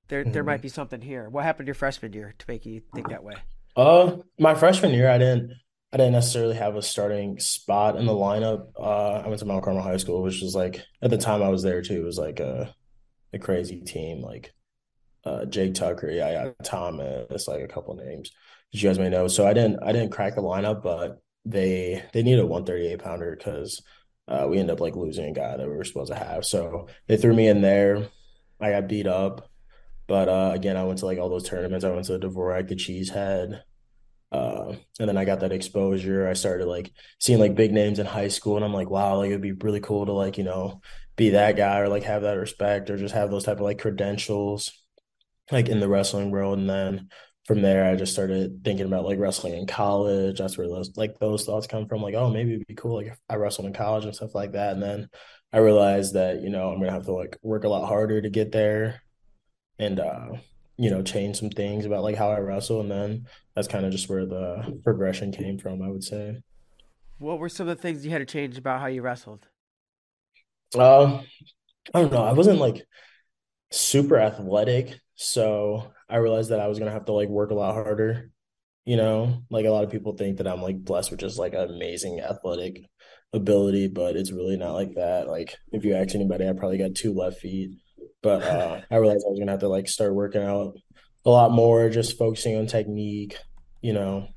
there 0.09 0.25
there 0.25 0.43
might 0.43 0.61
Mhm. 0.61 0.63
be 0.63 0.69
something 0.69 1.01
here. 1.03 1.29
What 1.29 1.45
happened 1.45 1.69
your 1.69 1.75
freshman 1.75 2.13
year 2.13 2.35
to 2.39 2.45
make 2.49 2.65
you 2.67 2.81
think 2.95 3.09
that 3.11 3.23
way? 3.23 3.35
Uh, 3.77 4.17
my 4.39 4.55
freshman 4.55 4.93
year, 4.93 5.09
I 5.11 5.19
didn't 5.19 5.53
I 5.93 5.97
didn't 5.97 6.13
necessarily 6.13 6.55
have 6.57 6.77
a 6.77 6.83
starting 6.83 7.41
spot 7.41 7.97
in 7.97 8.07
the 8.07 8.13
lineup. 8.13 8.69
Uh, 8.79 9.23
I 9.25 9.29
went 9.29 9.41
to 9.41 9.45
Mount 9.45 9.65
Carmel 9.65 9.83
High 9.83 9.97
School, 9.97 10.23
which 10.23 10.41
was 10.41 10.55
like 10.55 10.85
at 11.03 11.11
the 11.11 11.19
time 11.19 11.43
I 11.43 11.49
was 11.49 11.63
there 11.63 11.83
too, 11.83 12.03
it 12.03 12.05
was 12.05 12.19
like 12.19 12.41
a 12.41 12.75
a 13.33 13.39
crazy 13.39 13.81
team. 13.81 14.21
Like 14.21 14.53
uh 15.25 15.45
Jake 15.47 15.75
Tucker, 15.75 16.11
Yahya 16.11 16.55
Thomas, 16.63 17.49
like 17.49 17.63
a 17.63 17.69
couple 17.69 17.95
names 17.95 18.31
that 18.73 18.83
you 18.83 18.89
guys 18.89 18.99
may 18.99 19.09
know. 19.09 19.29
So 19.29 19.47
I 19.47 19.53
didn't 19.53 19.83
I 19.83 19.93
didn't 19.93 20.13
crack 20.13 20.35
the 20.37 20.43
lineup, 20.43 20.83
but 20.83 21.21
they 21.45 22.05
they 22.13 22.23
needed 22.23 22.41
a 22.41 22.47
138 22.47 22.99
pounder 23.03 23.37
because 23.37 23.83
uh 24.29 24.47
we 24.49 24.59
ended 24.59 24.75
up 24.75 24.81
like 24.81 24.97
losing 24.97 25.27
a 25.31 25.33
guy 25.33 25.57
that 25.57 25.69
we 25.69 25.77
were 25.77 25.85
supposed 25.85 26.13
to 26.13 26.19
have. 26.19 26.45
So 26.45 26.89
they 27.09 27.17
threw 27.17 27.35
me 27.35 27.49
in 27.49 27.63
there. 27.63 28.09
I 28.61 28.71
got 28.71 28.89
beat 28.89 29.07
up. 29.07 29.49
But 30.07 30.29
uh 30.29 30.53
again, 30.55 30.76
I 30.76 30.85
went 30.85 31.00
to 31.00 31.07
like 31.07 31.19
all 31.19 31.29
those 31.29 31.49
tournaments. 31.49 31.85
I 31.85 31.91
went 31.91 32.07
to 32.07 32.19
the 32.19 32.29
Dvorak, 32.29 32.69
the 32.69 32.76
Cheesehead. 32.76 33.62
Uh, 34.33 34.75
and 34.99 35.09
then 35.09 35.17
I 35.17 35.25
got 35.25 35.41
that 35.41 35.53
exposure. 35.53 36.29
I 36.29 36.35
started 36.35 36.67
like 36.67 36.93
seeing 37.19 37.41
like 37.41 37.55
big 37.55 37.73
names 37.73 37.99
in 37.99 38.07
high 38.07 38.29
school, 38.29 38.57
and 38.57 38.65
I'm 38.65 38.75
like, 38.75 38.91
wow, 38.91 39.17
like 39.17 39.29
it'd 39.31 39.41
be 39.41 39.53
really 39.53 39.81
cool 39.81 40.07
to 40.07 40.13
like, 40.13 40.39
you 40.39 40.45
know, 40.45 40.81
be 41.17 41.31
that 41.31 41.57
guy 41.57 41.81
or 41.81 41.89
like 41.89 42.05
have 42.05 42.23
that 42.23 42.39
respect 42.39 42.91
or 42.91 42.97
just 42.97 43.15
have 43.15 43.31
those 43.31 43.45
type 43.45 43.59
of 43.59 43.63
like 43.63 43.81
credentials 43.81 44.73
like 45.53 45.69
in 45.69 45.81
the 45.81 45.89
wrestling 45.89 46.31
world. 46.31 46.59
And 46.59 46.71
then 46.71 47.09
from 47.47 47.63
there, 47.63 47.85
I 47.85 47.97
just 47.97 48.13
started 48.13 48.63
thinking 48.65 48.87
about 48.87 49.05
like 49.05 49.19
wrestling 49.19 49.55
in 49.55 49.67
college. 49.67 50.39
That's 50.39 50.57
where 50.57 50.69
those 50.69 50.97
like 50.97 51.19
those 51.19 51.45
thoughts 51.45 51.67
come 51.67 51.87
from. 51.89 52.03
Like, 52.03 52.15
oh, 52.15 52.31
maybe 52.31 52.55
it'd 52.55 52.67
be 52.67 52.75
cool 52.75 52.97
like 52.97 53.09
if 53.09 53.19
I 53.29 53.37
wrestled 53.37 53.67
in 53.67 53.73
college 53.73 54.05
and 54.05 54.15
stuff 54.15 54.35
like 54.35 54.53
that. 54.53 54.75
And 54.75 54.83
then 54.83 55.09
I 55.53 55.59
realized 55.59 56.15
that, 56.15 56.43
you 56.43 56.51
know, 56.51 56.71
I'm 56.71 56.79
gonna 56.79 56.93
have 56.93 57.07
to 57.07 57.13
like 57.13 57.37
work 57.43 57.65
a 57.65 57.69
lot 57.69 57.89
harder 57.89 58.23
to 58.23 58.31
get 58.31 58.53
there 58.53 59.03
and 59.79 59.99
uh, 59.99 60.29
you 60.81 60.89
know, 60.89 61.03
change 61.03 61.39
some 61.39 61.51
things 61.51 61.85
about 61.85 62.03
like 62.03 62.17
how 62.17 62.31
I 62.31 62.39
wrestle. 62.39 62.81
And 62.81 62.91
then 62.91 63.27
that's 63.55 63.69
kind 63.69 63.85
of 63.85 63.93
just 63.93 64.09
where 64.09 64.25
the 64.25 64.81
progression 64.83 65.31
came 65.31 65.59
from, 65.59 65.83
I 65.83 65.89
would 65.89 66.03
say. 66.03 66.41
What 67.19 67.39
were 67.39 67.51
some 67.51 67.69
of 67.69 67.77
the 67.77 67.83
things 67.83 68.03
you 68.03 68.11
had 68.11 68.19
to 68.21 68.25
change 68.25 68.57
about 68.57 68.81
how 68.81 68.87
you 68.87 69.03
wrestled? 69.03 69.47
Um, 70.75 71.21
I 71.93 72.01
don't 72.01 72.13
know. 72.13 72.25
I 72.25 72.33
wasn't 72.33 72.61
like 72.61 72.83
super 73.71 74.19
athletic, 74.19 74.99
so 75.17 75.93
I 76.09 76.17
realized 76.17 76.49
that 76.49 76.61
I 76.61 76.69
was 76.69 76.79
gonna 76.79 76.93
have 76.93 77.05
to 77.07 77.13
like 77.13 77.29
work 77.29 77.51
a 77.51 77.55
lot 77.55 77.75
harder. 77.75 78.31
You 78.87 78.97
know, 78.97 79.43
like 79.51 79.67
a 79.67 79.71
lot 79.71 79.85
of 79.85 79.91
people 79.91 80.17
think 80.17 80.39
that 80.39 80.49
I'm 80.49 80.63
like 80.63 80.83
blessed 80.83 81.11
with 81.11 81.21
just 81.21 81.39
like 81.39 81.53
amazing 81.53 82.21
athletic 82.21 82.87
ability, 83.35 83.89
but 83.89 84.17
it's 84.17 84.33
really 84.33 84.57
not 84.57 84.73
like 84.73 84.95
that. 84.95 85.29
Like 85.29 85.59
if 85.73 85.85
you 85.85 85.95
ask 85.95 86.15
anybody, 86.15 86.49
I 86.49 86.55
probably 86.55 86.79
got 86.79 86.95
two 86.95 87.13
left 87.13 87.41
feet. 87.41 87.73
But 88.23 88.43
uh 88.43 88.81
I 88.91 88.97
realized 88.97 89.25
I 89.27 89.31
was 89.31 89.39
gonna 89.39 89.53
have 89.53 89.61
to 89.61 89.69
like 89.69 89.89
start 89.89 90.15
working 90.15 90.43
out 90.43 90.77
a 91.25 91.31
lot 91.31 91.50
more, 91.50 91.89
just 91.91 92.19
focusing 92.19 92.57
on 92.57 92.67
technique, 92.67 93.37
you 93.81 93.93
know, 93.93 94.29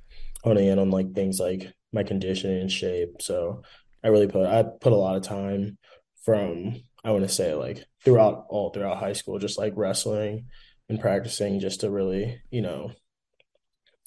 honing 0.43 0.67
in 0.67 0.79
on 0.79 0.91
like 0.91 1.13
things 1.13 1.39
like 1.39 1.73
my 1.91 2.03
conditioning 2.03 2.61
and 2.61 2.71
shape. 2.71 3.21
So 3.21 3.63
I 4.03 4.09
really 4.09 4.27
put 4.27 4.45
I 4.45 4.63
put 4.63 4.93
a 4.93 4.97
lot 4.97 5.15
of 5.15 5.23
time 5.23 5.77
from 6.23 6.75
I 7.03 7.11
want 7.11 7.23
to 7.23 7.29
say 7.29 7.53
like 7.53 7.83
throughout 8.03 8.45
all 8.49 8.69
throughout 8.69 8.97
high 8.97 9.13
school, 9.13 9.39
just 9.39 9.57
like 9.57 9.73
wrestling 9.75 10.47
and 10.89 10.99
practicing 10.99 11.59
just 11.59 11.81
to 11.81 11.89
really, 11.89 12.41
you 12.51 12.61
know, 12.61 12.91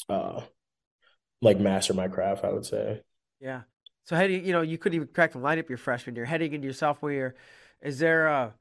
uh 0.09 0.40
like 1.42 1.59
master 1.61 1.95
my 1.95 2.09
craft, 2.09 2.45
I 2.45 2.52
would 2.52 2.66
say. 2.66 3.02
Yeah. 3.40 3.62
So 4.04 4.16
heading, 4.16 4.45
you 4.45 4.52
know, 4.52 4.62
you 4.62 4.78
couldn't 4.78 4.97
even 4.97 5.09
crack 5.09 5.33
the 5.33 5.38
lineup 5.38 5.68
your 5.68 5.78
freshman 5.78 6.16
year. 6.16 6.25
Heading 6.25 6.52
into 6.52 6.64
your 6.64 6.75
sophomore 6.75 7.12
year, 7.12 7.35
is 7.83 7.99
there 7.99 8.28
a, 8.28 8.54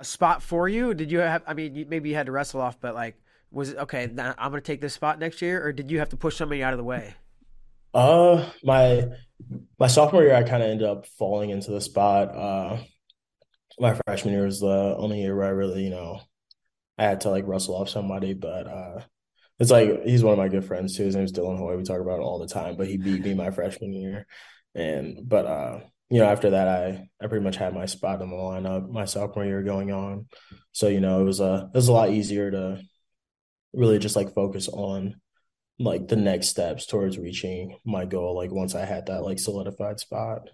a 0.00 0.04
spot 0.04 0.42
for 0.42 0.68
you? 0.68 0.94
Did 0.94 1.12
you 1.12 1.18
have? 1.18 1.42
I 1.46 1.54
mean, 1.54 1.86
maybe 1.88 2.08
you 2.08 2.14
had 2.14 2.26
to 2.26 2.32
wrestle 2.32 2.60
off, 2.60 2.80
but 2.80 2.94
like, 2.94 3.20
was 3.52 3.70
it 3.70 3.78
okay? 3.78 4.04
I'm 4.04 4.50
going 4.50 4.52
to 4.54 4.60
take 4.60 4.80
this 4.80 4.94
spot 4.94 5.18
next 5.18 5.42
year, 5.42 5.64
or 5.64 5.72
did 5.72 5.90
you 5.90 5.98
have 5.98 6.08
to 6.08 6.16
push 6.16 6.36
somebody 6.36 6.62
out 6.62 6.72
of 6.72 6.78
the 6.78 6.84
way? 6.84 7.14
Uh, 7.92 8.48
my 8.64 9.04
my 9.78 9.86
sophomore 9.86 10.22
year, 10.22 10.34
I 10.34 10.42
kind 10.42 10.62
of 10.62 10.70
ended 10.70 10.88
up 10.88 11.06
falling 11.06 11.50
into 11.50 11.70
the 11.70 11.80
spot. 11.80 12.34
Uh, 12.34 12.78
my 13.78 13.98
freshman 14.06 14.34
year 14.34 14.44
was 14.44 14.60
the 14.60 14.96
only 14.98 15.20
year 15.20 15.36
where 15.36 15.46
I 15.46 15.50
really, 15.50 15.84
you 15.84 15.90
know, 15.90 16.20
I 16.98 17.04
had 17.04 17.22
to 17.22 17.30
like 17.30 17.46
wrestle 17.46 17.76
off 17.76 17.88
somebody, 17.88 18.34
but 18.34 18.66
uh, 18.66 19.00
it's 19.58 19.70
like 19.70 20.04
he's 20.04 20.24
one 20.24 20.32
of 20.32 20.38
my 20.38 20.48
good 20.48 20.64
friends 20.64 20.96
too. 20.96 21.04
His 21.04 21.16
name's 21.16 21.32
Dylan 21.32 21.58
Hoy. 21.58 21.76
We 21.76 21.82
talk 21.82 22.00
about 22.00 22.20
it 22.20 22.22
all 22.22 22.38
the 22.38 22.46
time, 22.46 22.76
but 22.76 22.86
he 22.86 22.96
beat 22.96 23.22
me 23.22 23.34
my 23.34 23.50
freshman 23.50 23.92
year, 23.92 24.26
and 24.74 25.18
but 25.28 25.46
uh, 25.46 25.80
you 26.10 26.18
know, 26.18 26.26
after 26.26 26.50
that, 26.50 26.68
I 26.68 27.08
I 27.22 27.26
pretty 27.28 27.44
much 27.44 27.56
had 27.56 27.74
my 27.74 27.86
spot 27.86 28.20
in 28.20 28.30
the 28.30 28.36
lineup 28.36 28.90
my 28.90 29.04
sophomore 29.04 29.44
year 29.44 29.62
going 29.62 29.92
on, 29.92 30.26
so 30.72 30.88
you 30.88 31.00
know, 31.00 31.20
it 31.20 31.24
was 31.24 31.40
a 31.40 31.70
it 31.72 31.76
was 31.76 31.88
a 31.88 31.92
lot 31.92 32.10
easier 32.10 32.50
to 32.50 32.80
really 33.72 33.98
just 33.98 34.16
like 34.16 34.34
focus 34.34 34.68
on 34.68 35.20
like 35.78 36.08
the 36.08 36.16
next 36.16 36.48
steps 36.48 36.84
towards 36.86 37.16
reaching 37.18 37.78
my 37.84 38.04
goal. 38.04 38.34
Like 38.36 38.50
once 38.50 38.74
I 38.74 38.84
had 38.84 39.06
that 39.06 39.22
like 39.22 39.38
solidified 39.38 39.98
spot, 40.00 40.50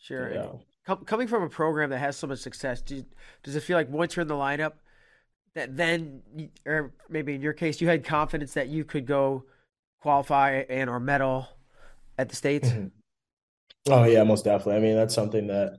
Sure. 0.00 0.34
yeah. 0.34 0.48
com 0.86 1.04
coming 1.04 1.28
from 1.28 1.44
a 1.44 1.48
program 1.48 1.90
that 1.90 1.98
has 1.98 2.16
so 2.16 2.26
much 2.26 2.40
success, 2.40 2.82
do 2.82 2.96
you, 2.96 3.04
does 3.42 3.56
it 3.56 3.62
feel 3.62 3.76
like 3.78 3.88
once 3.88 4.16
you're 4.16 4.22
in 4.22 4.28
the 4.28 4.34
lineup 4.34 4.72
that 5.54 5.76
then, 5.76 6.20
or 6.66 6.92
maybe 7.08 7.34
in 7.34 7.40
your 7.40 7.54
case, 7.54 7.80
you 7.80 7.88
had 7.88 8.04
confidence 8.04 8.52
that 8.54 8.68
you 8.68 8.84
could 8.84 9.06
go 9.06 9.44
qualify 10.00 10.64
and 10.68 10.90
or 10.90 11.00
medal 11.00 11.48
at 12.18 12.28
the 12.28 12.36
states? 12.36 12.68
Mhm. 12.68 12.90
Oh 13.88 14.04
yeah, 14.04 14.24
most 14.24 14.44
definitely. 14.44 14.76
I 14.76 14.80
mean, 14.80 14.96
that's 14.96 15.14
something 15.14 15.46
that, 15.48 15.78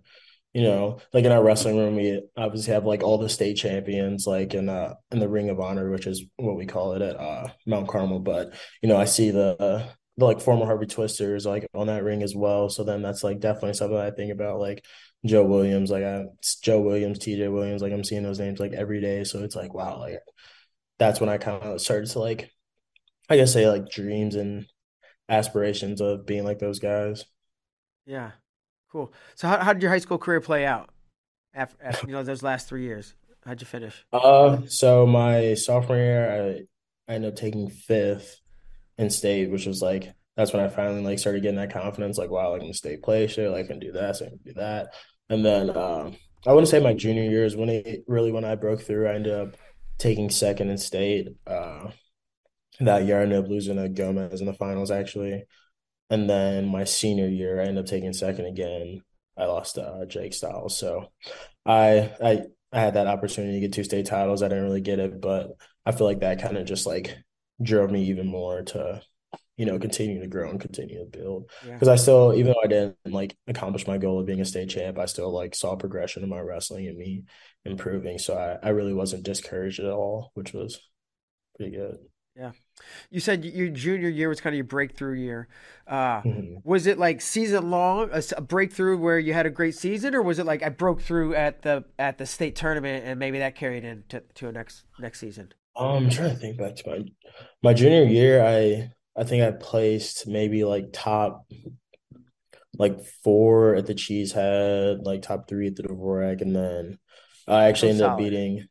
you 0.54 0.64
know, 0.64 1.00
like 1.14 1.26
in 1.26 1.32
our 1.32 1.44
wrestling 1.44 1.78
room, 1.78 1.96
we 1.96 2.22
obviously 2.38 2.74
have 2.74 2.86
like 2.86 3.04
all 3.04 3.18
the 3.18 3.30
state 3.30 3.56
champions, 3.56 4.26
like 4.26 4.54
in 4.54 4.70
uh 4.70 4.96
in 5.12 5.20
the 5.20 5.28
Ring 5.30 5.50
of 5.50 5.60
Honor, 5.60 5.90
which 5.92 6.08
is 6.08 6.24
what 6.38 6.56
we 6.56 6.66
call 6.66 6.94
it 6.94 7.02
at 7.02 7.18
uh 7.20 7.50
Mount 7.66 7.88
Carmel. 7.90 8.20
But 8.20 8.54
you 8.82 8.90
know, 8.90 8.98
I 8.98 9.06
see 9.06 9.32
the 9.32 9.88
the 10.18 10.26
like 10.26 10.40
former 10.42 10.66
Harvey 10.66 10.86
Twisters 10.88 11.46
like 11.46 11.68
on 11.76 11.88
that 11.88 12.04
ring 12.04 12.24
as 12.24 12.36
well. 12.36 12.70
So 12.70 12.84
then 12.84 13.02
that's 13.02 13.24
like 13.24 13.40
definitely 13.40 13.74
something 13.74 13.98
I 13.98 14.12
think 14.12 14.32
about, 14.32 14.60
like 14.60 14.86
Joe 15.26 15.44
Williams, 15.46 15.92
like 15.92 16.04
I 16.04 16.26
Joe 16.64 16.82
Williams, 16.82 17.20
TJ 17.20 17.50
Williams, 17.50 17.82
like 17.82 17.92
I'm 17.94 18.04
seeing 18.06 18.24
those 18.24 18.40
names 18.40 18.60
like 18.60 18.74
every 18.74 19.02
day. 19.02 19.24
So 19.26 19.44
it's 19.44 19.56
like 19.56 19.74
wow, 19.74 20.00
like 20.00 20.20
that's 21.00 21.20
when 21.22 21.30
I 21.30 21.38
kind 21.40 21.64
of 21.64 21.82
started 21.82 22.10
to 22.12 22.20
like 22.20 22.52
I 23.30 23.38
guess 23.38 23.54
say 23.54 23.68
like 23.70 23.90
dreams 23.90 24.36
and 24.36 24.68
aspirations 25.30 26.02
of 26.02 26.26
being 26.28 26.46
like 26.46 26.60
those 26.60 26.80
guys. 26.80 27.26
Yeah. 28.08 28.32
Cool. 28.92 29.14
So 29.36 29.48
how, 29.48 29.60
how 29.60 29.74
did 29.74 29.82
your 29.82 29.92
high 29.92 30.00
school 30.00 30.18
career 30.18 30.40
play 30.40 30.66
out 30.66 30.90
after, 31.54 31.78
after 31.84 32.08
you 32.08 32.14
know 32.14 32.24
those 32.24 32.42
last 32.42 32.70
three 32.70 32.84
years? 32.84 33.14
How'd 33.46 33.62
you 33.62 33.68
finish? 33.68 34.06
Uh, 34.12 34.60
so 34.68 35.06
my 35.06 35.54
sophomore 35.54 35.98
year, 35.98 36.66
I, 37.08 37.12
I 37.12 37.16
ended 37.16 37.34
up 37.34 37.38
taking 37.38 37.70
fifth 37.70 38.40
in 38.98 39.10
state, 39.10 39.52
which 39.52 39.66
was 39.66 39.82
like 39.82 40.14
that's 40.36 40.54
when 40.54 40.64
I 40.64 40.70
finally 40.70 41.02
like 41.02 41.20
started 41.20 41.42
getting 41.42 41.58
that 41.58 41.74
confidence, 41.74 42.18
like 42.18 42.30
wow, 42.30 42.56
I 42.56 42.60
can 42.60 42.74
state 42.74 43.04
play 43.04 43.28
shit, 43.28 43.52
like 43.52 43.66
I 43.66 43.68
can 43.68 43.80
do 43.80 43.92
this, 43.92 44.22
I 44.22 44.30
can 44.30 44.40
do 44.46 44.54
that. 44.54 44.94
And 45.30 45.46
then 45.46 45.70
um, 45.76 46.16
I 46.46 46.54
wouldn't 46.54 46.70
say 46.70 46.80
my 46.80 46.94
junior 46.94 47.24
year 47.24 47.44
is 47.44 47.56
when 47.56 47.70
it 47.70 48.04
really 48.08 48.32
when 48.32 48.46
I 48.46 48.56
broke 48.56 48.82
through. 48.82 49.08
I 49.08 49.16
ended 49.16 49.34
up 49.34 49.58
taking 49.98 50.30
second 50.30 50.70
in 50.70 50.78
state. 50.78 51.28
Uh, 51.46 51.92
that 52.80 53.06
year 53.06 53.20
I 53.20 53.24
ended 53.24 53.44
up 53.44 53.50
losing 53.50 53.78
to 53.78 53.90
Gomez 53.90 54.40
in 54.40 54.48
the 54.48 54.54
finals 54.54 54.92
actually. 54.92 55.44
And 56.10 56.30
then 56.30 56.68
my 56.68 56.84
senior 56.84 57.28
year, 57.28 57.60
I 57.60 57.66
ended 57.66 57.80
up 57.80 57.86
taking 57.86 58.14
second 58.14 58.46
again. 58.46 59.02
I 59.38 59.46
lost 59.46 59.76
to 59.76 59.84
uh, 59.84 60.06
Jake 60.06 60.34
Styles, 60.34 60.78
so. 60.78 61.12
I 61.70 62.14
I 62.24 62.42
I 62.72 62.80
had 62.80 62.94
that 62.94 63.08
opportunity 63.08 63.56
to 63.56 63.60
get 63.60 63.74
two 63.74 63.84
state 63.84 64.06
titles. 64.06 64.42
I 64.42 64.48
didn't 64.48 64.64
really 64.64 64.80
get 64.80 65.00
it, 65.00 65.20
but 65.20 65.52
I 65.86 65.92
feel 65.92 66.08
like 66.08 66.22
that 66.22 66.42
kind 66.42 66.58
of 66.58 66.66
just 66.66 66.86
like 66.86 67.18
drove 67.62 67.92
me 67.92 68.06
even 68.06 68.28
more 68.28 68.62
to, 68.62 69.02
you 69.58 69.66
know, 69.66 69.78
continue 69.78 70.22
to 70.22 70.28
grow 70.28 70.50
and 70.50 70.62
continue 70.62 71.00
to 71.00 71.06
build. 71.06 71.52
Yeah. 71.66 71.74
Because 71.74 71.90
I 71.90 71.98
still, 71.98 72.34
even 72.34 72.54
though 72.54 72.64
I 72.64 72.68
didn't 72.68 72.96
like 73.06 73.36
accomplish 73.48 73.86
my 73.86 73.98
goal 73.98 74.20
of 74.20 74.26
being 74.26 74.40
a 74.40 74.46
state 74.46 74.70
champ, 74.70 74.98
I 74.98 75.08
still 75.08 75.30
like 75.30 75.56
saw 75.56 75.76
progression 75.76 76.24
in 76.24 76.30
my 76.30 76.40
wrestling 76.40 76.88
and 76.88 76.98
me 76.98 77.24
improving. 77.66 78.18
So 78.18 78.38
I, 78.38 78.66
I 78.66 78.70
really 78.70 78.94
wasn't 78.94 79.24
discouraged 79.24 79.82
at 79.82 79.92
all, 79.92 80.32
which 80.36 80.54
was 80.54 80.80
pretty 81.58 81.76
good. 81.76 81.98
Yeah. 82.34 82.52
You 83.10 83.20
said 83.20 83.44
your 83.46 83.70
junior 83.70 84.10
year 84.10 84.30
was 84.30 84.42
kind 84.42 84.54
of 84.54 84.58
your 84.58 84.66
breakthrough 84.66 85.16
year. 85.16 85.48
Uh, 85.88 86.22
Mhm. 86.22 86.62
was 86.64 86.88
it 86.88 86.98
like 86.98 87.22
season 87.22 87.70
long, 87.72 88.10
a 88.12 88.42
breakthrough 88.42 88.98
where 88.98 89.20
you 89.20 89.34
had 89.34 89.46
a 89.46 89.50
great 89.50 89.76
season, 89.76 90.14
or 90.16 90.22
was 90.22 90.40
it 90.40 90.46
like 90.46 90.64
I 90.64 90.70
broke 90.70 91.02
through 91.02 91.36
at 91.36 91.62
the 91.62 91.86
at 91.98 92.18
the 92.18 92.26
state 92.26 92.56
tournament 92.56 93.06
and 93.06 93.20
maybe 93.20 93.40
that 93.40 93.56
carried 93.56 93.84
into 93.84 94.22
to 94.36 94.48
a 94.50 94.52
next 94.52 94.84
next 95.00 95.20
season? 95.20 95.54
Um, 95.76 96.06
I'm 96.06 96.10
trying 96.10 96.32
to 96.32 96.36
think 96.36 96.58
back 96.58 96.76
to 96.78 96.90
my 96.90 97.06
my 97.64 97.74
junior 97.74 98.04
year. 98.04 98.44
I 98.44 98.92
I 99.16 99.24
think 99.24 99.44
I 99.44 99.52
placed 99.52 100.28
maybe 100.28 100.64
like 100.64 100.90
top 100.94 101.46
like 102.78 103.04
four 103.24 103.76
at 103.76 103.86
the 103.86 103.96
Cheesehead, 103.96 105.04
like 105.04 105.22
top 105.22 105.48
three 105.48 105.68
at 105.68 105.76
the 105.76 105.84
Dvorak, 105.84 106.42
and 106.42 106.56
then 106.56 107.00
I 107.48 107.66
actually 107.66 107.90
ended 107.92 108.06
up 108.06 108.18
beating. 108.18 108.68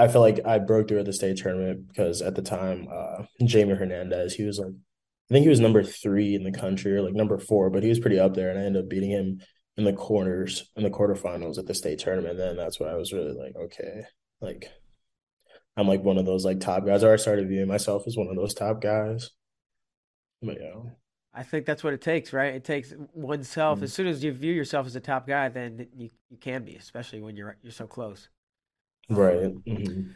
I 0.00 0.08
feel 0.08 0.22
like 0.22 0.40
I 0.46 0.58
broke 0.58 0.88
through 0.88 1.00
at 1.00 1.04
the 1.04 1.12
state 1.12 1.36
tournament 1.36 1.88
because 1.88 2.22
at 2.22 2.34
the 2.34 2.42
time, 2.42 2.88
uh, 2.90 3.24
Jamie 3.44 3.74
Hernandez, 3.74 4.32
he 4.32 4.44
was 4.44 4.58
like, 4.58 4.72
I 4.72 5.34
think 5.34 5.42
he 5.42 5.50
was 5.50 5.60
number 5.60 5.82
three 5.82 6.34
in 6.34 6.42
the 6.42 6.52
country 6.52 6.92
or 6.92 7.02
like 7.02 7.12
number 7.12 7.38
four, 7.38 7.68
but 7.68 7.82
he 7.82 7.90
was 7.90 8.00
pretty 8.00 8.18
up 8.18 8.34
there, 8.34 8.50
and 8.50 8.58
I 8.58 8.62
ended 8.62 8.84
up 8.84 8.88
beating 8.88 9.10
him 9.10 9.40
in 9.76 9.84
the 9.84 9.92
corners 9.92 10.70
in 10.74 10.84
the 10.84 10.90
quarterfinals 10.90 11.58
at 11.58 11.66
the 11.66 11.74
state 11.74 11.98
tournament. 11.98 12.38
then 12.38 12.56
that's 12.56 12.80
when 12.80 12.88
I 12.88 12.94
was 12.94 13.12
really 13.12 13.32
like, 13.32 13.54
okay, 13.56 14.04
like 14.40 14.70
I'm 15.76 15.86
like 15.86 16.02
one 16.02 16.16
of 16.16 16.24
those 16.24 16.46
like 16.46 16.60
top 16.60 16.86
guys. 16.86 17.04
Or 17.04 17.12
I 17.12 17.16
started 17.16 17.48
viewing 17.48 17.68
myself 17.68 18.04
as 18.06 18.16
one 18.16 18.28
of 18.28 18.36
those 18.36 18.54
top 18.54 18.80
guys. 18.80 19.30
But 20.42 20.56
yeah. 20.60 20.90
I 21.34 21.42
think 21.42 21.66
that's 21.66 21.84
what 21.84 21.92
it 21.92 22.00
takes, 22.00 22.32
right? 22.32 22.54
It 22.54 22.64
takes 22.64 22.92
oneself. 23.12 23.80
Mm. 23.80 23.82
As 23.82 23.92
soon 23.92 24.06
as 24.06 24.24
you 24.24 24.32
view 24.32 24.52
yourself 24.52 24.86
as 24.86 24.96
a 24.96 25.00
top 25.00 25.28
guy, 25.28 25.50
then 25.50 25.88
you 25.94 26.08
you 26.30 26.38
can 26.38 26.64
be, 26.64 26.76
especially 26.76 27.20
when 27.20 27.36
you're 27.36 27.56
you're 27.62 27.70
so 27.70 27.86
close. 27.86 28.30
Um, 29.08 29.16
Right. 29.16 29.52
hmm 29.66 30.12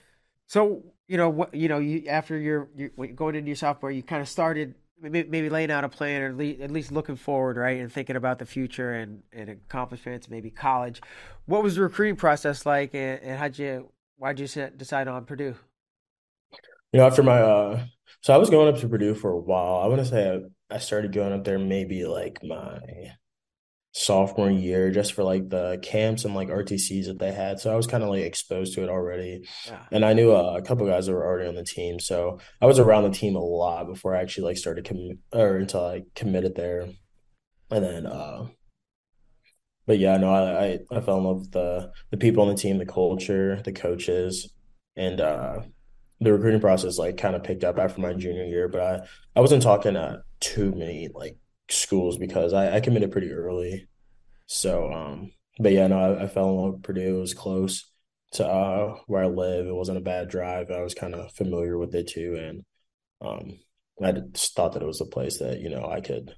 so 0.47 0.83
you 1.09 1.17
know 1.17 1.29
what 1.29 1.55
you 1.55 1.69
know 1.69 1.79
you 1.79 2.07
after 2.09 2.39
your 2.39 2.69
you 2.77 2.91
when 2.97 3.09
you're 3.09 3.17
going 3.17 3.35
into 3.35 3.49
your 3.49 3.57
sophomore, 3.57 3.91
you 3.91 4.03
kind 4.03 4.23
of 4.23 4.29
started 4.29 4.75
maybe, 5.01 5.29
maybe 5.29 5.49
laying 5.51 5.71
out 5.71 5.85
a 5.85 5.89
plan 5.89 6.23
or 6.23 6.29
at 6.29 6.71
least, 6.71 6.93
looking 6.93 7.17
forward, 7.17 7.57
right, 7.57 7.81
and 7.81 7.93
thinking 7.93 8.17
about 8.17 8.39
the 8.39 8.47
future 8.47 8.93
and 8.95 9.23
and 9.33 9.49
accomplishments, 9.51 10.29
maybe 10.31 10.51
college. 10.51 11.03
What 11.47 11.63
was 11.63 11.77
the 11.77 11.83
recruiting 11.83 12.17
process 12.17 12.65
like, 12.67 12.95
and, 12.95 13.21
and 13.23 13.39
how'd 13.39 13.59
you 13.59 13.91
why'd 14.17 14.39
you 14.41 14.47
decide 14.77 15.09
on 15.09 15.25
Purdue? 15.25 15.57
You 16.93 17.01
know, 17.01 17.07
after 17.07 17.23
my 17.23 17.41
uh 17.41 17.85
so 18.21 18.33
I 18.35 18.39
was 18.39 18.51
going 18.51 18.73
up 18.73 18.81
to 18.81 18.89
Purdue 18.89 19.15
for 19.15 19.31
a 19.31 19.39
while. 19.39 19.81
I 19.83 19.87
want 19.87 20.01
to 20.01 20.07
say 20.07 20.31
I, 20.71 20.75
I 20.77 20.79
started 20.79 21.13
going 21.13 21.33
up 21.33 21.45
there 21.45 21.59
maybe 21.59 22.05
like 22.07 22.43
my 22.43 22.79
sophomore 23.95 24.51
year 24.51 24.91
just 24.91 25.13
for 25.13 25.23
like 25.23 25.49
the 25.49 25.79
camps 25.83 26.25
and 26.25 26.35
like 26.35 26.49
RTCs 26.49 27.07
that 27.07 27.19
they 27.19 27.33
had. 27.33 27.61
So 27.61 27.73
I 27.73 27.77
was 27.77 27.87
kind 27.87 28.03
of 28.03 28.11
like 28.11 28.23
exposed 28.25 28.75
to 28.75 28.83
it 28.83 28.89
already. 28.91 29.47
Yeah, 29.67 29.85
And 29.93 30.05
I 30.05 30.13
knew 30.15 30.33
uh, 30.33 30.57
a 30.59 30.63
couple 30.63 30.87
guys 30.87 31.07
that 31.07 31.13
were 31.13 31.25
already 31.25 31.49
on 31.49 31.55
the 31.55 31.65
team. 31.65 32.01
So 32.01 32.41
I 32.61 32.67
was 32.67 32.79
around 32.81 33.05
the 33.05 33.11
team 33.11 33.37
a 33.37 33.41
lot 33.41 33.87
before 33.87 34.17
I 34.17 34.21
actually 34.21 34.45
like 34.49 34.57
started 34.57 34.91
or 35.33 35.57
until 35.57 35.87
I 35.87 36.03
committed 36.15 36.55
there. 36.57 36.89
And 37.71 37.85
then 37.85 38.07
uh 38.07 38.49
But 39.87 39.99
yeah, 39.99 40.17
no, 40.17 40.33
I, 40.33 40.65
I 40.65 40.79
I 40.91 41.01
fell 41.01 41.19
in 41.19 41.25
love 41.25 41.41
with 41.41 41.53
the 41.53 41.93
the 42.11 42.17
people 42.17 42.43
on 42.43 42.49
the 42.49 42.61
team, 42.61 42.79
the 42.79 42.87
culture, 42.87 43.61
the 43.63 43.73
coaches, 43.73 44.53
and 44.97 45.21
uh 45.21 45.61
the 46.21 46.33
recruiting 46.33 46.61
process 46.61 46.99
like 46.99 47.17
kind 47.17 47.37
of 47.37 47.43
picked 47.43 47.65
up 47.65 47.79
after 47.79 48.01
my 48.01 48.15
junior 48.15 48.45
year. 48.45 48.69
But 48.69 48.81
I 48.81 49.07
I 49.37 49.41
wasn't 49.41 49.63
talking 49.63 49.97
at 49.97 50.21
too 50.41 50.73
many 50.73 51.09
like 51.15 51.37
schools 51.75 52.19
because 52.19 52.53
I, 52.53 52.77
I 52.77 52.81
committed 52.81 53.13
pretty 53.13 53.33
early. 53.33 53.89
So 54.47 54.93
um, 54.93 55.33
but 55.59 55.73
yeah, 55.73 55.87
no, 55.87 55.99
I, 55.99 56.25
I 56.25 56.27
fell 56.29 56.51
in 56.51 56.57
love 56.57 56.73
with 56.75 56.83
Purdue. 56.83 57.19
It 57.19 57.21
was 57.21 57.35
close 57.35 57.91
to 58.33 58.47
uh 58.47 58.97
where 59.07 59.25
I 59.25 59.27
live. 59.27 59.67
It 59.67 59.75
wasn't 59.75 59.99
a 59.99 60.03
bad 60.03 60.29
drive. 60.29 60.71
I 60.71 60.83
was 60.83 60.95
kind 60.95 61.15
of 61.15 61.33
familiar 61.33 61.79
with 61.79 61.95
it 61.95 62.09
too, 62.09 62.37
and 62.37 62.65
um, 63.21 63.59
I 64.03 64.13
just 64.13 64.55
thought 64.55 64.73
that 64.73 64.83
it 64.83 64.87
was 64.87 65.01
a 65.01 65.07
place 65.07 65.39
that 65.39 65.61
you 65.61 65.71
know 65.71 65.87
I 65.87 66.01
could. 66.01 66.35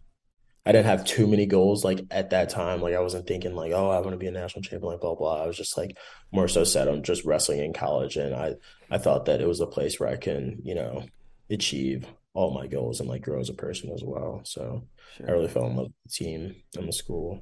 I 0.64 0.72
didn't 0.72 0.86
have 0.86 1.04
too 1.04 1.28
many 1.28 1.46
goals 1.46 1.84
like 1.84 2.00
at 2.10 2.30
that 2.30 2.50
time. 2.50 2.80
Like 2.80 2.94
I 2.94 3.00
wasn't 3.00 3.26
thinking 3.26 3.54
like, 3.54 3.72
oh, 3.72 3.88
I 3.88 4.00
want 4.00 4.12
to 4.12 4.18
be 4.18 4.26
a 4.26 4.32
national 4.32 4.62
champion, 4.62 4.92
like 4.92 5.00
blah 5.00 5.14
blah. 5.14 5.42
I 5.42 5.46
was 5.46 5.56
just 5.56 5.76
like 5.76 5.96
more 6.32 6.48
so 6.48 6.64
set 6.64 6.88
on 6.88 7.02
just 7.02 7.24
wrestling 7.24 7.60
in 7.60 7.72
college, 7.72 8.16
and 8.16 8.34
I 8.34 8.54
I 8.90 8.98
thought 8.98 9.26
that 9.26 9.40
it 9.40 9.48
was 9.48 9.60
a 9.60 9.66
place 9.66 9.98
where 9.98 10.08
I 10.08 10.16
can 10.16 10.60
you 10.64 10.74
know 10.74 11.04
achieve 11.48 12.06
all 12.36 12.52
my 12.54 12.66
goals 12.66 13.00
and 13.00 13.08
like 13.08 13.22
grow 13.22 13.40
as 13.40 13.48
a 13.48 13.54
person 13.54 13.90
as 13.92 14.02
well. 14.04 14.40
So 14.44 14.86
I 15.26 15.30
really 15.32 15.48
fell 15.48 15.66
in 15.66 15.76
love 15.76 15.86
with 15.86 15.94
the 16.04 16.10
team 16.10 16.56
and 16.76 16.88
the 16.88 16.92
school 16.92 17.40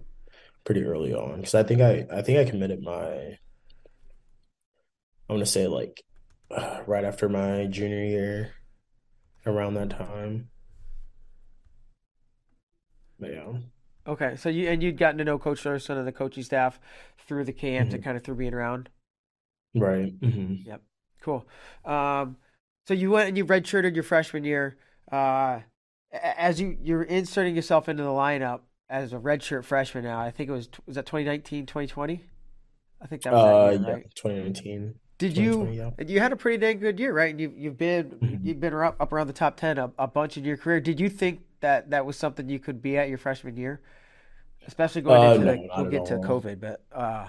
pretty 0.65 0.85
early 0.85 1.13
on 1.13 1.37
because 1.41 1.55
I 1.55 1.63
think 1.65 1.81
I 1.81 2.07
I 2.11 2.23
think 2.23 2.39
I 2.39 2.51
committed 2.51 2.81
my 2.83 3.39
I 5.29 5.33
want 5.33 5.41
to 5.41 5.47
say 5.51 5.67
like 5.67 6.03
uh, 6.51 6.83
right 6.87 7.05
after 7.05 7.29
my 7.29 7.67
junior 7.67 8.05
year 8.05 8.53
around 9.47 9.75
that 9.75 9.91
time. 9.91 10.49
But 13.19 13.33
yeah. 13.33 13.53
Okay, 14.07 14.37
so 14.37 14.49
you 14.51 14.69
and 14.69 14.83
you'd 14.83 14.99
gotten 14.99 15.19
to 15.19 15.25
know 15.25 15.39
Coach 15.39 15.63
Ersland 15.65 15.99
and 15.99 16.07
the 16.07 16.13
coaching 16.13 16.43
staff 16.43 16.79
through 17.27 17.45
the 17.45 17.53
camps 17.53 17.95
and 17.95 18.03
Mhm. 18.03 18.05
kind 18.05 18.17
of 18.17 18.23
through 18.23 18.35
being 18.37 18.55
around. 18.55 18.91
Right. 19.75 20.13
hmm 20.21 20.55
Yep, 20.67 20.83
cool. 21.23 21.47
Um, 21.85 22.37
so 22.87 22.95
you 22.95 23.11
went 23.11 23.29
and 23.29 23.37
you 23.39 23.45
redshirted 23.47 23.95
your 23.95 24.05
freshman 24.05 24.45
year. 24.45 24.77
Uh, 25.11 25.61
as 26.13 26.61
you 26.61 26.77
you're 26.83 27.03
inserting 27.03 27.57
yourself 27.57 27.89
into 27.89 28.03
the 28.03 28.09
lineup 28.09 28.61
as 28.89 29.13
a 29.13 29.17
redshirt 29.19 29.65
freshman 29.65 30.05
now. 30.05 30.21
I 30.21 30.31
think 30.31 30.49
it 30.49 30.53
was 30.53 30.69
was 30.87 30.97
that 30.97 31.07
2019, 31.07 31.67
2020? 31.67 32.23
I 33.01 33.07
think 33.07 33.23
that 33.23 33.33
was 33.33 33.43
that 33.43 33.55
Uh, 33.55 33.71
year, 33.71 33.81
yeah, 33.89 33.95
right? 33.95 34.15
2019, 34.15 34.95
Did 35.19 35.37
you 35.37 35.67
yeah. 35.69 35.91
you 36.07 36.21
had 36.21 36.33
a 36.33 36.37
pretty 36.37 36.59
dang 36.59 36.79
good 36.79 36.99
year, 37.01 37.13
right? 37.13 37.31
And 37.31 37.41
you've 37.41 37.57
you've 37.57 37.77
been 37.79 38.11
Mhm. 38.11 38.45
you've 38.45 38.61
been 38.61 38.75
up, 38.75 38.97
up 39.01 39.13
around 39.13 39.27
the 39.27 39.33
top 39.33 39.57
10 39.57 39.79
a, 39.79 39.93
a 39.99 40.07
bunch 40.07 40.37
in 40.37 40.45
your 40.45 40.57
career. 40.57 40.81
Did 40.81 41.01
you 41.01 41.09
think 41.09 41.41
that 41.61 41.91
that 41.91 42.07
was 42.07 42.17
something 42.17 42.49
you 42.49 42.59
could 42.59 42.81
be 42.83 42.97
at 42.97 43.09
your 43.09 43.19
freshman 43.19 43.57
year? 43.57 43.81
Especially 44.67 45.03
going 45.03 45.23
Uh, 45.23 45.33
into 45.35 45.45
no, 45.47 45.53
the 45.53 45.69
we'll 45.77 45.91
get 45.91 46.07
to. 46.07 46.17
COVID, 46.19 46.61
but 46.61 46.83
uh 46.93 47.27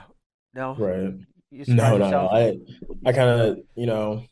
no, 0.54 0.76
Right. 0.76 1.14
you 1.52 1.66
No, 1.68 1.98
no, 1.98 2.10
no. 2.10 2.28
I 2.30 2.58
I 3.06 3.12
kind 3.12 3.30
of, 3.42 3.58
you 3.76 3.86
know, 3.88 4.24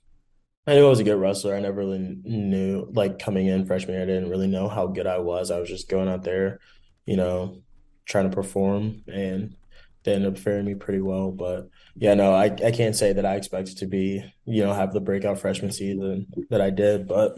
I 0.66 0.76
knew 0.76 0.86
I 0.86 0.90
was 0.90 1.00
a 1.00 1.04
good 1.04 1.20
wrestler. 1.20 1.56
I 1.56 1.60
never 1.60 1.78
really 1.78 2.00
knew, 2.24 2.88
like 2.94 3.20
coming 3.20 3.48
in 3.48 3.66
freshman 3.66 3.96
year, 3.96 4.04
I 4.04 4.06
didn't 4.06 4.30
really 4.30 4.48
know 4.48 4.70
how 4.70 4.88
good 4.88 5.08
I 5.08 5.20
was. 5.20 5.52
I 5.52 5.60
was 5.60 5.70
just 5.70 5.90
going 5.90 6.08
out 6.08 6.24
there, 6.24 6.60
you 7.06 7.18
know, 7.18 7.62
trying 8.06 8.30
to 8.30 8.36
perform, 8.36 9.04
and 9.08 9.56
they 10.04 10.14
ended 10.14 10.32
up 10.34 10.40
faring 10.40 10.66
me 10.66 10.76
pretty 10.76 11.02
well. 11.02 11.32
But 11.32 11.70
yeah, 11.96 12.14
no, 12.14 12.34
I 12.34 12.46
I 12.46 12.72
can't 12.72 12.96
say 12.96 13.12
that 13.14 13.26
I 13.26 13.36
expected 13.36 13.78
to 13.80 13.88
be, 13.88 14.24
you 14.46 14.64
know, 14.64 14.74
have 14.74 14.94
the 14.94 15.02
breakout 15.02 15.40
freshman 15.40 15.72
season 15.74 16.28
that 16.50 16.62
I 16.62 16.70
did, 16.70 17.08
but 17.08 17.38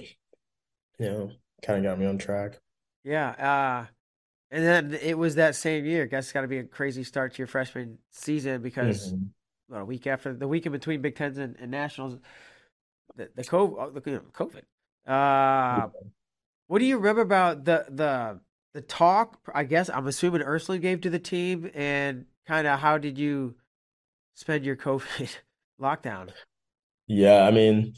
you 1.00 1.06
know, 1.06 1.32
kind 1.64 1.80
of 1.86 1.90
got 1.92 2.00
me 2.00 2.06
on 2.06 2.18
track. 2.18 2.60
Yeah, 3.04 3.30
uh 3.32 3.92
and 4.52 4.66
then 4.66 4.94
it 5.02 5.18
was 5.18 5.36
that 5.36 5.56
same 5.56 5.86
year. 5.86 6.08
Guess 6.08 6.26
it's 6.26 6.34
got 6.34 6.42
to 6.42 6.48
be 6.48 6.60
a 6.60 6.64
crazy 6.66 7.04
start 7.04 7.34
to 7.34 7.40
your 7.40 7.48
freshman 7.48 8.00
season 8.12 8.62
because 8.62 9.16
hmm 9.16 9.34
what, 9.68 9.82
a 9.82 9.86
week 9.86 10.08
after 10.08 10.34
the 10.34 10.48
week 10.48 10.66
in 10.66 10.72
between 10.74 11.02
Big 11.02 11.16
Tens 11.16 11.38
and, 11.40 11.56
and 11.60 11.72
Nationals, 11.72 12.20
the 13.16 13.30
the 13.36 13.44
COVID, 13.44 13.94
the, 13.94 14.22
COVID. 14.34 14.64
Uh, 15.08 15.90
what 16.68 16.80
do 16.80 16.86
you 16.86 16.98
remember 16.98 17.22
about 17.22 17.66
the 17.66 17.86
the 17.90 18.40
the 18.74 18.82
talk? 18.82 19.40
I 19.54 19.64
guess 19.64 19.90
I'm 19.90 20.08
assuming 20.08 20.42
Ersland 20.42 20.82
gave 20.82 21.02
to 21.02 21.10
the 21.10 21.20
team, 21.20 21.70
and 21.74 22.26
kind 22.48 22.68
of 22.68 22.80
how 22.80 22.98
did 22.98 23.18
you 23.18 23.56
spend 24.34 24.66
your 24.66 24.76
COVID 24.76 25.36
lockdown? 25.82 26.30
Yeah, 27.08 27.44
I 27.44 27.52
mean. 27.52 27.94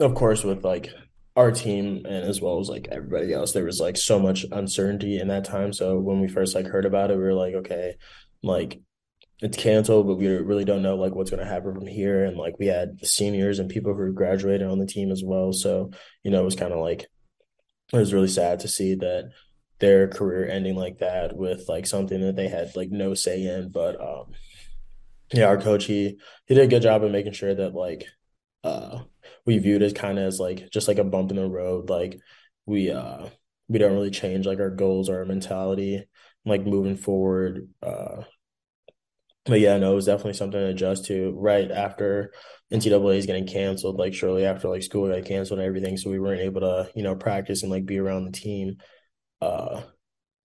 of 0.00 0.14
course, 0.14 0.44
with 0.44 0.64
like 0.64 0.90
our 1.36 1.52
team 1.52 2.04
and 2.04 2.24
as 2.24 2.40
well 2.40 2.58
as 2.58 2.68
like 2.68 2.88
everybody 2.90 3.32
else, 3.32 3.52
there 3.52 3.64
was 3.64 3.78
like 3.78 3.96
so 3.96 4.18
much 4.18 4.44
uncertainty 4.50 5.20
in 5.20 5.28
that 5.28 5.44
time. 5.44 5.72
So 5.72 5.98
when 5.98 6.20
we 6.20 6.28
first 6.28 6.54
like 6.54 6.66
heard 6.66 6.84
about 6.84 7.10
it, 7.10 7.16
we 7.16 7.22
were 7.22 7.34
like, 7.34 7.54
okay, 7.54 7.94
like 8.42 8.80
it's 9.40 9.56
canceled, 9.56 10.06
but 10.06 10.16
we 10.16 10.26
really 10.28 10.64
don't 10.64 10.82
know 10.82 10.96
like 10.96 11.14
what's 11.14 11.30
going 11.30 11.42
to 11.42 11.48
happen 11.48 11.74
from 11.74 11.86
here. 11.86 12.24
And 12.24 12.36
like 12.36 12.58
we 12.58 12.66
had 12.66 13.06
seniors 13.06 13.58
and 13.58 13.70
people 13.70 13.94
who 13.94 14.12
graduated 14.12 14.66
on 14.66 14.78
the 14.78 14.86
team 14.86 15.12
as 15.12 15.22
well. 15.24 15.52
So, 15.52 15.90
you 16.24 16.30
know, 16.30 16.40
it 16.40 16.44
was 16.44 16.56
kind 16.56 16.72
of 16.72 16.80
like 16.80 17.02
it 17.92 17.96
was 17.96 18.12
really 18.12 18.28
sad 18.28 18.60
to 18.60 18.68
see 18.68 18.96
that 18.96 19.30
their 19.78 20.08
career 20.08 20.48
ending 20.48 20.74
like 20.74 20.98
that 20.98 21.36
with 21.36 21.68
like 21.68 21.86
something 21.86 22.20
that 22.20 22.34
they 22.36 22.48
had 22.48 22.74
like 22.74 22.90
no 22.90 23.14
say 23.14 23.44
in. 23.44 23.70
But 23.70 24.00
um 24.00 24.32
yeah, 25.32 25.46
our 25.46 25.60
coach 25.60 25.84
he 25.84 26.18
he 26.46 26.54
did 26.54 26.64
a 26.64 26.68
good 26.68 26.82
job 26.82 27.04
of 27.04 27.12
making 27.12 27.32
sure 27.32 27.54
that 27.54 27.74
like 27.74 28.06
uh 28.64 29.00
we 29.46 29.58
viewed 29.58 29.82
it 29.82 29.94
kind 29.94 30.18
of 30.18 30.24
as 30.26 30.40
like 30.40 30.70
just 30.70 30.88
like 30.88 30.98
a 30.98 31.04
bump 31.04 31.30
in 31.30 31.36
the 31.36 31.46
road. 31.46 31.88
Like 31.90 32.18
we 32.66 32.90
uh 32.90 33.28
we 33.68 33.78
don't 33.78 33.92
really 33.94 34.10
change 34.10 34.46
like 34.46 34.58
our 34.58 34.70
goals 34.70 35.08
or 35.08 35.18
our 35.18 35.24
mentality 35.24 36.04
like 36.44 36.66
moving 36.66 36.96
forward. 36.96 37.68
Uh 37.82 38.22
but 39.48 39.60
yeah, 39.60 39.78
no, 39.78 39.92
it 39.92 39.94
was 39.94 40.06
definitely 40.06 40.34
something 40.34 40.60
to 40.60 40.68
adjust 40.68 41.06
to 41.06 41.32
right 41.38 41.70
after 41.70 42.32
NCAA 42.70 43.16
is 43.16 43.26
getting 43.26 43.46
canceled, 43.46 43.98
like 43.98 44.14
shortly 44.14 44.44
after 44.44 44.68
like 44.68 44.82
school 44.82 45.08
got 45.08 45.24
canceled 45.24 45.60
and 45.60 45.66
everything. 45.66 45.96
So 45.96 46.10
we 46.10 46.20
weren't 46.20 46.42
able 46.42 46.60
to, 46.60 46.90
you 46.94 47.02
know, 47.02 47.16
practice 47.16 47.62
and 47.62 47.72
like 47.72 47.86
be 47.86 47.98
around 47.98 48.24
the 48.24 48.32
team. 48.32 48.76
Uh 49.40 49.82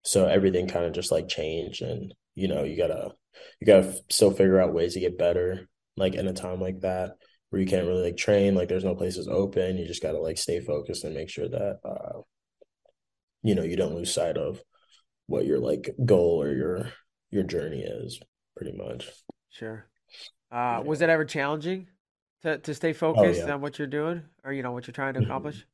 so 0.05 0.27
everything 0.27 0.69
kind 0.69 0.85
of 0.85 0.93
just 0.93 1.13
like 1.13 1.29
changed 1.29 1.83
and 1.83 2.15
you 2.35 2.49
know, 2.49 2.65
you 2.65 2.77
gotta 2.77 3.13
you 3.61 3.67
gotta 3.67 3.95
still 4.11 4.31
figure 4.31 4.61
out 4.61 4.75
ways 4.75 4.95
to 4.95 5.01
get 5.01 5.19
better, 5.19 5.69
like 5.97 6.15
in 6.15 6.29
a 6.29 6.33
time 6.33 6.61
like 6.61 6.81
that 6.81 7.13
where 7.51 7.61
you 7.61 7.69
can't 7.69 7.87
really 7.87 8.05
like 8.05 8.17
train, 8.17 8.55
like 8.55 8.69
there's 8.69 8.85
no 8.85 8.95
places 8.95 9.29
open. 9.29 9.77
You 9.79 9.87
just 9.87 10.03
gotta 10.03 10.19
like 10.19 10.39
stay 10.39 10.61
focused 10.61 11.05
and 11.05 11.15
make 11.15 11.29
sure 11.31 11.49
that 11.49 11.79
uh, 11.85 12.21
you 13.43 13.55
know, 13.55 13.63
you 13.63 13.77
don't 13.77 13.95
lose 13.95 14.15
sight 14.15 14.37
of 14.37 14.63
what 15.27 15.47
your 15.47 15.59
like 15.59 15.91
goal 16.05 16.43
or 16.43 16.53
your 16.53 16.93
your 17.31 17.43
journey 17.43 17.81
is, 17.81 18.21
pretty 18.63 18.77
much. 18.77 19.11
Sure. 19.51 19.87
Uh, 20.53 20.83
was 20.85 21.01
it 21.03 21.11
ever 21.11 21.25
challenging 21.25 21.89
to 22.43 22.59
to 22.59 22.75
stay 22.75 22.93
Oh 23.15 23.29
focused 23.29 23.31
yeah. 23.31 23.51
on 23.51 23.61
what 23.63 23.79
you're 23.79 23.89
doing, 23.89 24.25
or 24.45 24.53
you 24.53 24.63
know 24.63 24.73
what 24.73 24.87
you're 24.87 24.95
trying 24.95 25.15
to 25.15 25.21
Mhm. 25.21 25.21
accomplish? 25.21 25.67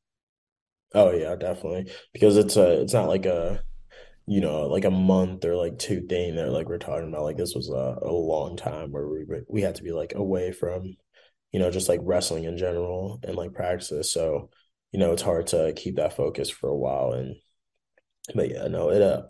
Oh 0.93 1.11
yeah, 1.11 1.35
definitely. 1.35 1.91
Because 2.13 2.37
it's 2.37 2.57
a 2.57 2.81
it's 2.81 2.93
not 2.93 3.07
like 3.07 3.25
a 3.25 3.63
you 4.27 4.41
know, 4.41 4.67
like 4.67 4.85
a 4.85 4.91
month 4.91 5.45
or 5.45 5.55
like 5.55 5.79
two 5.79 6.01
thing 6.07 6.35
that 6.35 6.51
like 6.51 6.69
we're 6.69 6.79
talking 6.79 7.09
about. 7.09 7.23
Like 7.23 7.37
this 7.37 7.55
was 7.55 7.69
a, 7.69 7.99
a 8.03 8.11
long 8.11 8.57
time 8.57 8.91
where 8.91 9.07
we 9.07 9.25
we 9.49 9.61
had 9.61 9.75
to 9.77 9.83
be 9.83 9.91
like 9.93 10.15
away 10.15 10.51
from, 10.53 10.95
you 11.53 11.59
know, 11.59 11.71
just 11.71 11.89
like 11.89 12.01
wrestling 12.03 12.45
in 12.45 12.57
general 12.57 13.19
and 13.23 13.35
like 13.37 13.53
practices. 13.53 14.11
So, 14.13 14.51
you 14.93 14.99
know, 14.99 15.13
it's 15.13 15.23
hard 15.23 15.47
to 15.47 15.73
keep 15.75 15.97
that 15.97 16.15
focus 16.17 16.49
for 16.49 16.69
a 16.69 16.77
while. 16.77 17.13
And 17.13 17.35
but 18.35 18.49
yeah, 18.49 18.67
no, 18.67 18.89
it 18.89 19.01
uh 19.01 19.23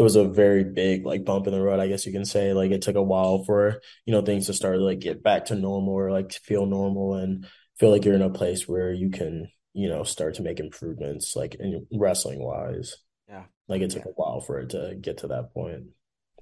it 0.00 0.02
was 0.02 0.16
a 0.16 0.24
very 0.24 0.64
big 0.64 1.04
like 1.04 1.26
bump 1.26 1.46
in 1.46 1.52
the 1.52 1.60
road, 1.60 1.78
I 1.78 1.86
guess 1.86 2.06
you 2.06 2.12
can 2.12 2.24
say. 2.24 2.54
Like 2.54 2.70
it 2.70 2.80
took 2.80 2.96
a 2.96 3.02
while 3.02 3.44
for, 3.44 3.82
you 4.06 4.14
know, 4.14 4.22
things 4.22 4.46
to 4.46 4.54
start 4.54 4.76
to 4.76 4.82
like 4.82 5.00
get 5.00 5.22
back 5.22 5.44
to 5.46 5.54
normal 5.54 5.92
or 5.92 6.10
like 6.10 6.32
feel 6.32 6.64
normal 6.64 7.16
and 7.16 7.46
feel 7.78 7.90
like 7.90 8.06
you're 8.06 8.14
in 8.14 8.22
a 8.22 8.30
place 8.30 8.66
where 8.66 8.92
you 8.94 9.10
can, 9.10 9.48
you 9.74 9.90
know, 9.90 10.02
start 10.02 10.36
to 10.36 10.42
make 10.42 10.58
improvements 10.58 11.36
like 11.36 11.54
in 11.56 11.86
wrestling 11.92 12.42
wise. 12.42 12.96
Yeah. 13.28 13.44
Like 13.68 13.82
it 13.82 13.90
took 13.90 14.06
Yeah. 14.06 14.12
a 14.12 14.14
while 14.14 14.40
for 14.40 14.58
it 14.60 14.70
to 14.70 14.96
get 14.98 15.18
to 15.18 15.26
that 15.28 15.52
point. 15.52 15.88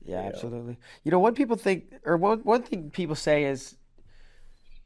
Yeah, 0.03 0.23
yeah. 0.23 0.29
absolutely. 0.29 0.79
You 1.03 1.11
know, 1.11 1.19
what 1.19 1.35
people 1.35 1.57
think, 1.57 1.93
or 2.05 2.17
one 2.17 2.39
one 2.45 2.63
thing 2.63 2.91
people 2.91 3.17
say 3.17 3.43
is, 3.45 3.77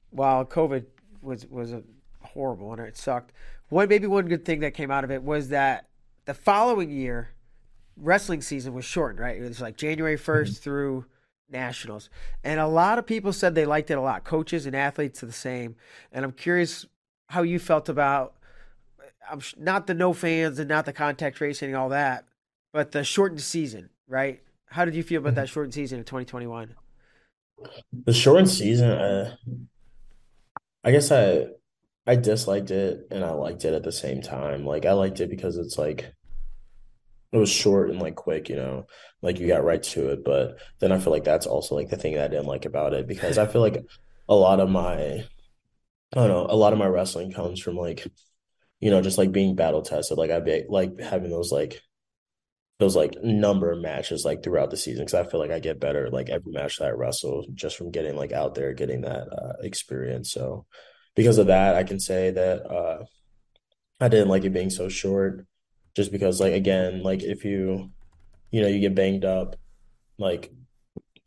while 0.08 0.46
COVID 0.46 0.86
was 1.20 1.46
was 1.46 1.72
a 1.74 1.82
horrible 2.22 2.72
and 2.72 2.80
it 2.80 2.96
sucked, 2.96 3.32
one 3.68 3.88
maybe 3.90 4.06
one 4.06 4.28
good 4.28 4.46
thing 4.46 4.60
that 4.60 4.72
came 4.72 4.90
out 4.90 5.04
of 5.04 5.10
it 5.10 5.22
was 5.22 5.50
that 5.50 5.88
the 6.24 6.34
following 6.34 6.90
year, 6.90 7.34
wrestling 7.96 8.40
season 8.42 8.74
was 8.74 8.84
shortened, 8.84 9.20
right? 9.20 9.36
It 9.36 9.42
was 9.48 9.60
like 9.60 9.76
January 9.76 10.16
Mhm. 10.16 10.20
1st 10.20 10.62
through 10.62 11.06
Nationals, 11.48 12.08
and 12.42 12.58
a 12.60 12.66
lot 12.66 12.98
of 12.98 13.06
people 13.06 13.32
said 13.32 13.54
they 13.54 13.66
liked 13.66 13.90
it 13.90 13.94
a 13.98 14.00
lot. 14.00 14.24
Coaches 14.24 14.64
and 14.66 14.74
athletes 14.74 15.22
are 15.22 15.26
the 15.26 15.32
same, 15.32 15.76
and 16.10 16.24
I'm 16.24 16.32
curious 16.32 16.86
how 17.28 17.42
you 17.42 17.58
felt 17.58 17.88
about. 17.88 18.34
I'm 19.30 19.40
sh- 19.40 19.54
not 19.58 19.86
the 19.86 19.94
no 19.94 20.12
fans 20.12 20.58
and 20.58 20.68
not 20.68 20.84
the 20.86 20.92
contact 20.92 21.36
tracing 21.36 21.68
and 21.68 21.76
all 21.76 21.90
that, 21.90 22.26
but 22.72 22.92
the 22.92 23.04
shortened 23.04 23.40
season, 23.42 23.90
right? 24.08 24.40
How 24.66 24.84
did 24.84 24.94
you 24.94 25.02
feel 25.02 25.20
about 25.20 25.34
that 25.36 25.48
shortened 25.48 25.74
season 25.74 25.98
in 25.98 26.04
2021? 26.04 26.74
The 28.06 28.12
shortened 28.12 28.50
season, 28.50 28.90
uh, 28.90 29.36
I 30.84 30.90
guess 30.90 31.12
I 31.12 31.46
I 32.06 32.16
disliked 32.16 32.70
it 32.72 33.06
and 33.10 33.24
I 33.24 33.30
liked 33.30 33.64
it 33.64 33.74
at 33.74 33.84
the 33.84 33.92
same 33.92 34.20
time. 34.22 34.64
Like 34.66 34.84
I 34.86 34.92
liked 34.92 35.20
it 35.20 35.30
because 35.30 35.56
it's 35.56 35.78
like 35.78 36.12
it 37.32 37.38
was 37.38 37.50
short 37.50 37.90
and 37.90 38.00
like 38.00 38.14
quick, 38.14 38.48
you 38.48 38.56
know, 38.56 38.86
like 39.22 39.40
you 39.40 39.48
got 39.48 39.64
right 39.64 39.82
to 39.82 40.10
it. 40.10 40.24
But 40.24 40.58
then 40.80 40.92
I 40.92 40.98
feel 40.98 41.12
like 41.12 41.24
that's 41.24 41.46
also 41.46 41.74
like 41.74 41.88
the 41.88 41.96
thing 41.96 42.14
that 42.14 42.24
I 42.24 42.28
didn't 42.28 42.46
like 42.46 42.66
about 42.66 42.92
it 42.92 43.08
because 43.08 43.38
I 43.38 43.46
feel 43.46 43.62
like 43.62 43.82
a 44.28 44.34
lot 44.34 44.60
of 44.60 44.68
my 44.68 45.24
I 46.14 46.16
don't 46.16 46.28
know, 46.28 46.46
a 46.48 46.56
lot 46.56 46.74
of 46.74 46.78
my 46.78 46.86
wrestling 46.86 47.32
comes 47.32 47.58
from 47.60 47.76
like, 47.76 48.06
you 48.80 48.90
know, 48.90 49.00
just 49.00 49.16
like 49.16 49.32
being 49.32 49.56
battle 49.56 49.80
tested. 49.80 50.18
Like 50.18 50.30
I'd 50.30 50.44
be 50.44 50.64
like 50.68 51.00
having 51.00 51.30
those 51.30 51.50
like 51.50 51.80
those 52.78 52.96
like 52.96 53.14
number 53.22 53.70
of 53.70 53.80
matches 53.80 54.24
like 54.24 54.42
throughout 54.42 54.70
the 54.70 54.76
season 54.76 55.04
because 55.04 55.14
I 55.14 55.28
feel 55.28 55.40
like 55.40 55.52
I 55.52 55.60
get 55.60 55.80
better 55.80 56.10
like 56.10 56.28
every 56.28 56.52
match 56.52 56.78
that 56.78 56.88
I 56.88 56.90
wrestle 56.90 57.46
just 57.54 57.76
from 57.76 57.92
getting 57.92 58.16
like 58.16 58.32
out 58.32 58.54
there, 58.54 58.74
getting 58.74 59.02
that 59.02 59.28
uh, 59.32 59.52
experience. 59.62 60.32
So 60.32 60.66
because 61.14 61.38
of 61.38 61.46
that, 61.46 61.76
I 61.76 61.84
can 61.84 62.00
say 62.00 62.30
that 62.30 62.66
uh, 62.66 63.04
I 64.00 64.08
didn't 64.08 64.28
like 64.28 64.44
it 64.44 64.52
being 64.52 64.70
so 64.70 64.88
short, 64.88 65.46
just 65.94 66.12
because 66.12 66.40
like 66.40 66.54
again, 66.54 67.02
like 67.02 67.22
if 67.22 67.44
you 67.44 67.90
you 68.50 68.60
know 68.62 68.68
you 68.68 68.80
get 68.80 68.94
banged 68.94 69.24
up 69.24 69.56
like 70.18 70.52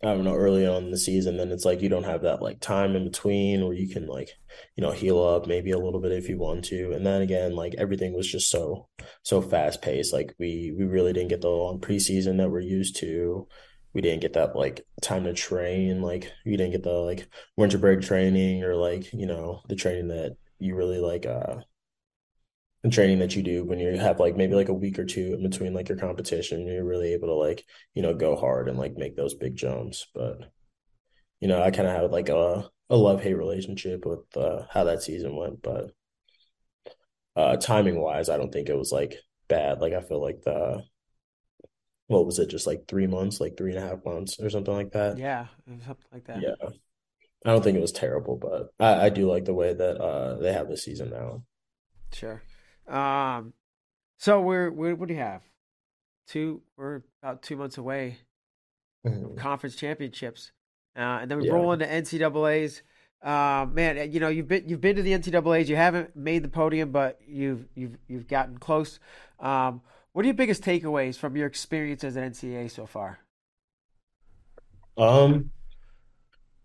I 0.04 0.14
don't 0.14 0.24
know, 0.24 0.36
early 0.36 0.68
on 0.68 0.84
in 0.86 0.92
the 0.92 0.98
season, 1.00 1.38
then 1.38 1.52
it's 1.52 1.66
like 1.66 1.82
you 1.82 1.90
don't 1.90 2.04
have 2.04 2.22
that 2.24 2.42
like 2.42 2.60
time 2.60 2.96
in 2.96 3.06
between 3.06 3.64
where 3.66 3.74
you 3.74 3.88
can 3.88 4.06
like, 4.06 4.30
you 4.76 4.84
know, 4.84 4.92
heal 4.92 5.24
up 5.24 5.48
maybe 5.48 5.72
a 5.72 5.80
little 5.80 6.00
bit 6.00 6.12
if 6.12 6.30
you 6.30 6.38
want 6.38 6.66
to. 6.66 6.92
And 6.92 7.06
then 7.06 7.22
again, 7.22 7.56
like 7.56 7.74
everything 7.78 8.14
was 8.14 8.32
just 8.32 8.50
so 8.52 8.88
so 9.24 9.42
fast 9.42 9.82
paced. 9.82 10.14
Like 10.14 10.36
we 10.38 10.76
we 10.78 10.86
really 10.86 11.14
didn't 11.14 11.30
get 11.30 11.42
the 11.42 11.50
long 11.50 11.80
preseason 11.80 12.38
that 12.38 12.50
we're 12.52 12.60
used 12.60 12.98
to. 12.98 13.48
We 13.94 14.02
didn't 14.02 14.22
get 14.22 14.34
that 14.34 14.56
like 14.56 14.86
time 15.02 15.24
to 15.24 15.34
train. 15.34 16.02
Like 16.02 16.32
we 16.46 16.58
didn't 16.58 16.74
get 16.74 16.84
the 16.84 16.92
like 16.92 17.28
winter 17.58 17.78
break 17.80 18.02
training 18.02 18.64
or 18.64 18.76
like, 18.76 19.12
you 19.14 19.26
know, 19.26 19.62
the 19.70 19.76
training 19.76 20.10
that 20.10 20.38
you 20.60 20.76
really 20.76 21.00
like 21.00 21.26
uh 21.26 21.56
the 22.86 22.92
training 22.92 23.18
that 23.18 23.36
you 23.36 23.42
do 23.42 23.64
when 23.64 23.80
you 23.80 23.98
have 23.98 24.20
like 24.20 24.38
maybe 24.38 24.54
like 24.54 24.70
a 24.70 24.74
week 24.74 25.00
or 25.00 25.06
two 25.06 25.34
in 25.34 25.42
between 25.42 25.74
like 25.74 25.90
your 25.90 25.98
competition, 25.98 26.68
you're 26.68 26.86
really 26.86 27.14
able 27.14 27.30
to 27.30 27.34
like, 27.34 27.66
you 27.96 28.04
know, 28.04 28.14
go 28.14 28.36
hard 28.36 28.70
and 28.70 28.78
like 28.78 28.96
make 28.96 29.16
those 29.16 29.34
big 29.34 29.56
jumps. 29.56 30.06
But, 30.14 30.52
you 31.40 31.48
know, 31.48 31.64
I 31.64 31.72
kind 31.72 31.88
of 31.88 31.96
have 31.96 32.12
like 32.12 32.30
a, 32.30 32.70
a 32.92 32.96
love 32.96 33.24
hate 33.24 33.34
relationship 33.34 34.06
with 34.06 34.20
uh, 34.38 34.68
how 34.70 34.84
that 34.84 35.02
season 35.02 35.36
went. 35.36 35.64
But 35.64 35.94
uh, 37.36 37.58
timing 37.58 38.00
wise, 38.00 38.30
I 38.30 38.38
don't 38.38 38.54
think 38.54 38.70
it 38.70 38.78
was 38.78 38.92
like 38.92 39.16
bad. 39.48 39.82
Like 39.82 39.94
I 39.94 40.02
feel 40.02 40.22
like 40.22 40.44
the 40.44 40.84
what 42.06 42.28
was 42.28 42.38
it, 42.38 42.52
just 42.52 42.68
like 42.68 42.88
three 42.88 43.08
months, 43.08 43.42
like 43.42 43.58
three 43.58 43.76
and 43.76 43.84
a 43.84 43.88
half 43.88 44.06
months 44.06 44.40
or 44.40 44.52
something 44.52 44.76
like 44.76 44.92
that. 44.92 45.18
Yeah, 45.18 45.48
something 45.66 46.06
like 46.14 46.26
that. 46.26 46.40
Yeah. 46.40 46.70
I 47.44 47.50
don't 47.50 47.64
think 47.64 47.78
it 47.80 47.82
was 47.82 47.92
terrible, 47.92 48.38
but 48.38 48.70
I, 48.80 49.08
I 49.08 49.10
do 49.10 49.28
like 49.28 49.46
the 49.46 49.56
way 49.56 49.74
that 49.74 49.98
uh 50.00 50.36
they 50.38 50.54
have 50.54 50.70
the 50.70 50.78
season 50.78 51.10
now. 51.10 51.42
Sure. 52.14 52.44
Um, 52.88 53.54
so 54.18 54.42
we're, 54.42 54.72
we're 54.72 54.96
what 54.96 55.08
do 55.08 55.14
you 55.14 55.20
have? 55.20 55.42
Two. 56.28 56.62
We're 56.78 57.02
about 57.22 57.42
two 57.44 57.56
months 57.56 57.78
away 57.78 58.18
from 59.04 59.14
Mhm. 59.14 59.38
conference 59.38 59.76
championships, 59.76 60.52
uh, 60.96 61.20
and 61.22 61.30
then 61.30 61.38
we 61.40 61.46
Yeah. 61.46 61.54
roll 61.54 61.72
into 61.72 61.86
NCAA's. 61.86 62.82
Uh, 63.22 63.66
man, 63.72 64.12
you 64.12 64.20
know 64.20 64.30
you've 64.30 64.48
been 64.48 64.68
you've 64.68 64.82
been 64.82 64.96
to 64.96 65.02
the 65.04 65.14
NCAA's. 65.14 65.70
You 65.70 65.76
haven't 65.76 66.16
made 66.16 66.44
the 66.44 66.50
podium, 66.50 66.92
but 66.92 67.20
you've 67.28 67.68
you've 67.76 67.98
you've 68.08 68.28
gotten 68.28 68.58
close. 68.58 69.00
Um, 69.40 69.82
what 70.14 70.24
are 70.24 70.28
your 70.28 70.36
biggest 70.36 70.64
takeaways 70.64 71.18
from 71.18 71.36
your 71.36 71.46
experience 71.48 72.04
as 72.04 72.16
an 72.16 72.24
NCAA 72.32 72.70
so 72.72 72.86
far? 72.86 73.20
Um, 74.98 75.52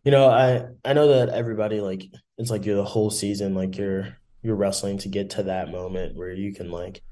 you 0.04 0.10
know, 0.10 0.28
I 0.30 0.66
I 0.84 0.92
know 0.92 1.08
that 1.08 1.28
everybody 1.30 1.80
like 1.80 2.04
it's 2.38 2.50
like 2.50 2.64
you're 2.64 2.76
the 2.76 2.84
whole 2.84 3.10
season, 3.10 3.54
like 3.54 3.76
you're 3.76 4.16
you're 4.42 4.56
wrestling 4.56 4.98
to 4.98 5.08
get 5.08 5.30
to 5.30 5.44
that 5.44 5.70
moment 5.70 6.16
where 6.16 6.32
you 6.32 6.54
can 6.54 6.70
like, 6.70 7.02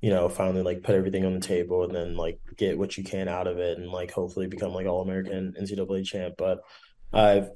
you 0.00 0.10
know, 0.10 0.28
finally 0.28 0.62
like 0.62 0.82
put 0.82 0.94
everything 0.94 1.24
on 1.24 1.34
the 1.34 1.40
table 1.40 1.84
and 1.84 1.94
then 1.94 2.16
like 2.16 2.38
get 2.56 2.78
what 2.78 2.96
you 2.96 3.04
can 3.04 3.28
out 3.28 3.46
of 3.46 3.58
it 3.58 3.78
and 3.78 3.90
like 3.90 4.10
hopefully 4.10 4.46
become 4.46 4.72
like 4.72 4.86
All-American 4.86 5.54
NCAA 5.60 6.04
champ. 6.04 6.34
But 6.36 6.60
I've 7.12 7.48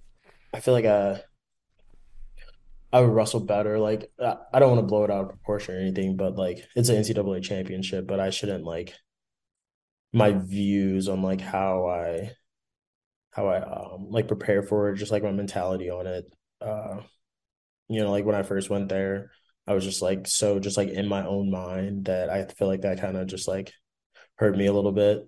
I 0.52 0.60
feel 0.60 0.74
like 0.74 0.86
I 0.86 1.20
I 2.92 3.00
would 3.00 3.10
wrestle 3.10 3.40
better. 3.40 3.78
Like 3.78 4.10
I 4.20 4.36
I 4.52 4.58
don't 4.58 4.70
want 4.70 4.80
to 4.82 4.86
blow 4.86 5.04
it 5.04 5.10
out 5.10 5.24
of 5.24 5.28
proportion 5.30 5.74
or 5.74 5.80
anything, 5.80 6.16
but 6.16 6.36
like 6.36 6.64
it's 6.74 6.88
an 6.88 6.96
NCAA 6.96 7.42
championship, 7.42 8.06
but 8.06 8.20
I 8.20 8.30
shouldn't 8.30 8.64
like 8.64 8.94
my 10.12 10.32
views 10.32 11.08
on 11.08 11.22
like 11.22 11.40
how 11.40 11.86
I 11.86 12.32
how 13.30 13.46
I 13.48 13.60
um 13.60 14.08
like 14.10 14.28
prepare 14.28 14.62
for 14.62 14.90
it, 14.90 14.96
just 14.96 15.12
like 15.12 15.22
my 15.22 15.32
mentality 15.32 15.90
on 15.90 16.06
it. 16.06 16.24
Uh, 16.60 17.00
you 17.88 18.00
know, 18.02 18.10
like 18.10 18.24
when 18.24 18.34
I 18.36 18.42
first 18.42 18.70
went 18.70 18.88
there, 18.88 19.30
I 19.66 19.74
was 19.74 19.84
just 19.84 20.02
like 20.02 20.26
so 20.26 20.58
just 20.60 20.76
like 20.76 20.88
in 20.88 21.08
my 21.08 21.26
own 21.26 21.50
mind 21.50 22.06
that 22.06 22.30
I 22.30 22.46
feel 22.46 22.68
like 22.68 22.82
that 22.82 23.00
kind 23.00 23.16
of 23.16 23.26
just 23.26 23.48
like 23.48 23.72
hurt 24.36 24.56
me 24.56 24.66
a 24.66 24.72
little 24.72 24.92
bit. 24.92 25.26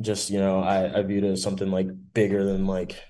Just, 0.00 0.30
you 0.30 0.38
know, 0.40 0.60
I 0.60 0.98
I 0.98 1.02
viewed 1.02 1.24
it 1.24 1.32
as 1.32 1.42
something 1.42 1.70
like 1.70 1.88
bigger 2.14 2.44
than 2.44 2.66
like, 2.66 3.02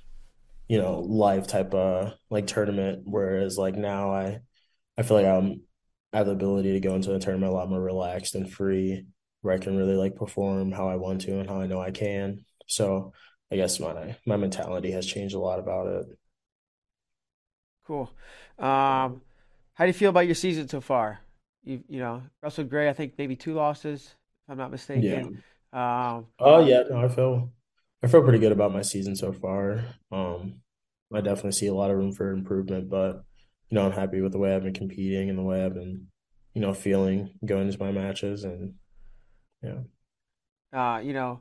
you 0.68 0.78
know, 0.78 1.00
life 1.00 1.46
type 1.46 1.74
of 1.74 2.14
like 2.30 2.46
tournament. 2.46 3.02
Whereas 3.06 3.58
like 3.58 3.76
now 3.76 4.12
I 4.14 4.40
I 4.98 5.02
feel 5.02 5.16
like 5.16 5.26
I'm 5.26 5.62
I 6.12 6.18
have 6.18 6.26
the 6.26 6.32
ability 6.32 6.72
to 6.72 6.80
go 6.80 6.94
into 6.94 7.14
a 7.14 7.18
tournament 7.20 7.52
a 7.52 7.54
lot 7.54 7.68
more 7.68 7.80
relaxed 7.80 8.34
and 8.34 8.50
free, 8.50 9.06
where 9.42 9.54
I 9.54 9.58
can 9.58 9.76
really 9.76 9.96
like 9.96 10.16
perform 10.16 10.72
how 10.72 10.88
I 10.88 10.96
want 10.96 11.22
to 11.22 11.38
and 11.40 11.48
how 11.48 11.60
I 11.60 11.66
know 11.66 11.80
I 11.80 11.90
can. 11.90 12.44
So 12.68 13.12
I 13.52 13.56
guess 13.56 13.80
my 13.80 14.16
my 14.26 14.36
mentality 14.36 14.92
has 14.92 15.06
changed 15.06 15.34
a 15.34 15.40
lot 15.40 15.58
about 15.58 15.86
it. 15.88 16.06
Cool. 17.86 18.10
Um, 18.58 19.20
how 19.74 19.84
do 19.84 19.86
you 19.86 19.92
feel 19.92 20.10
about 20.10 20.26
your 20.26 20.34
season 20.34 20.68
so 20.68 20.80
far? 20.80 21.20
You 21.64 21.82
you 21.88 21.98
know 22.00 22.22
Russell 22.42 22.64
Gray, 22.64 22.88
I 22.88 22.92
think 22.92 23.14
maybe 23.18 23.36
two 23.36 23.54
losses, 23.54 24.02
if 24.46 24.52
I'm 24.52 24.58
not 24.58 24.70
Yeah. 24.94 25.22
mistaken. 25.22 25.30
Um, 25.72 26.26
Oh 26.38 26.58
yeah, 26.60 26.82
no, 26.90 27.04
I 27.04 27.08
feel 27.08 27.52
I 28.02 28.08
feel 28.08 28.22
pretty 28.22 28.38
good 28.38 28.52
about 28.52 28.72
my 28.72 28.82
season 28.82 29.16
so 29.16 29.32
far. 29.32 29.84
Um, 30.12 30.60
I 31.12 31.20
definitely 31.20 31.52
see 31.52 31.66
a 31.68 31.74
lot 31.74 31.90
of 31.90 31.96
room 31.96 32.12
for 32.12 32.30
improvement, 32.32 32.90
but 32.90 33.24
you 33.70 33.74
know, 33.76 33.86
I'm 33.86 33.92
happy 33.92 34.20
with 34.20 34.32
the 34.32 34.38
way 34.38 34.54
I've 34.54 34.62
been 34.62 34.74
competing 34.74 35.30
and 35.30 35.38
the 35.38 35.42
way 35.42 35.64
I've 35.64 35.74
been, 35.74 36.08
you 36.54 36.60
know, 36.60 36.74
feeling 36.74 37.38
going 37.44 37.66
into 37.68 37.78
my 37.78 37.92
matches 37.92 38.44
and 38.44 38.74
yeah. 39.62 39.80
uh, 40.72 41.00
you 41.02 41.12
know, 41.12 41.40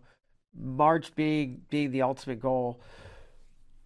March 0.58 1.16
being 1.16 1.62
being 1.70 1.92
the 1.92 2.02
ultimate 2.02 2.40
goal. 2.40 2.82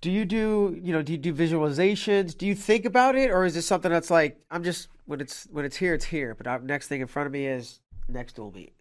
Do 0.02 0.10
you 0.10 0.24
do, 0.26 0.80
you 0.82 0.94
know, 0.94 1.02
do 1.02 1.12
you 1.12 1.18
do 1.18 1.34
visualizations? 1.34 2.38
Do 2.38 2.46
you 2.46 2.56
think 2.56 2.86
about 2.86 3.16
it, 3.16 3.32
or 3.32 3.46
is 3.46 3.58
it 3.58 3.64
something 3.64 3.92
that's 3.92 4.10
like 4.10 4.38
I'm 4.50 4.64
just 4.64 4.88
when 5.06 5.20
it's 5.20 5.46
when 5.52 5.66
it's 5.66 5.76
here, 5.76 5.94
it's 5.94 6.06
here, 6.06 6.36
but 6.36 6.48
our 6.48 6.60
next 6.60 6.88
thing 6.88 7.02
in 7.02 7.08
front 7.08 7.28
of 7.28 7.34
me 7.34 7.48
is 7.48 7.82
next 8.08 8.36
dual 8.36 8.52
meet. 8.52 8.74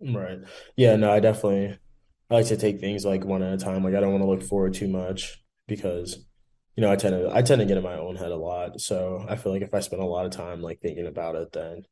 Right. 0.00 0.38
Yeah, 0.76 0.96
no, 0.96 1.10
I 1.10 1.20
definitely 1.20 1.78
I 2.30 2.34
like 2.34 2.46
to 2.46 2.56
take 2.56 2.80
things 2.80 3.04
like 3.04 3.24
one 3.24 3.42
at 3.42 3.54
a 3.54 3.56
time. 3.56 3.82
Like 3.82 3.94
I 3.94 4.00
don't 4.00 4.12
want 4.12 4.22
to 4.22 4.28
look 4.28 4.42
forward 4.42 4.74
too 4.74 4.88
much 4.88 5.42
because 5.66 6.24
you 6.76 6.82
know, 6.82 6.92
I 6.92 6.96
tend 6.96 7.14
to 7.14 7.30
I 7.34 7.42
tend 7.42 7.60
to 7.60 7.66
get 7.66 7.76
in 7.78 7.82
my 7.82 7.96
own 7.96 8.16
head 8.16 8.30
a 8.30 8.36
lot. 8.36 8.80
So 8.80 9.24
I 9.28 9.36
feel 9.36 9.52
like 9.52 9.62
if 9.62 9.74
I 9.74 9.80
spend 9.80 10.02
a 10.02 10.06
lot 10.06 10.26
of 10.26 10.32
time 10.32 10.62
like 10.62 10.80
thinking 10.80 11.06
about 11.06 11.34
it, 11.34 11.52
then 11.52 11.82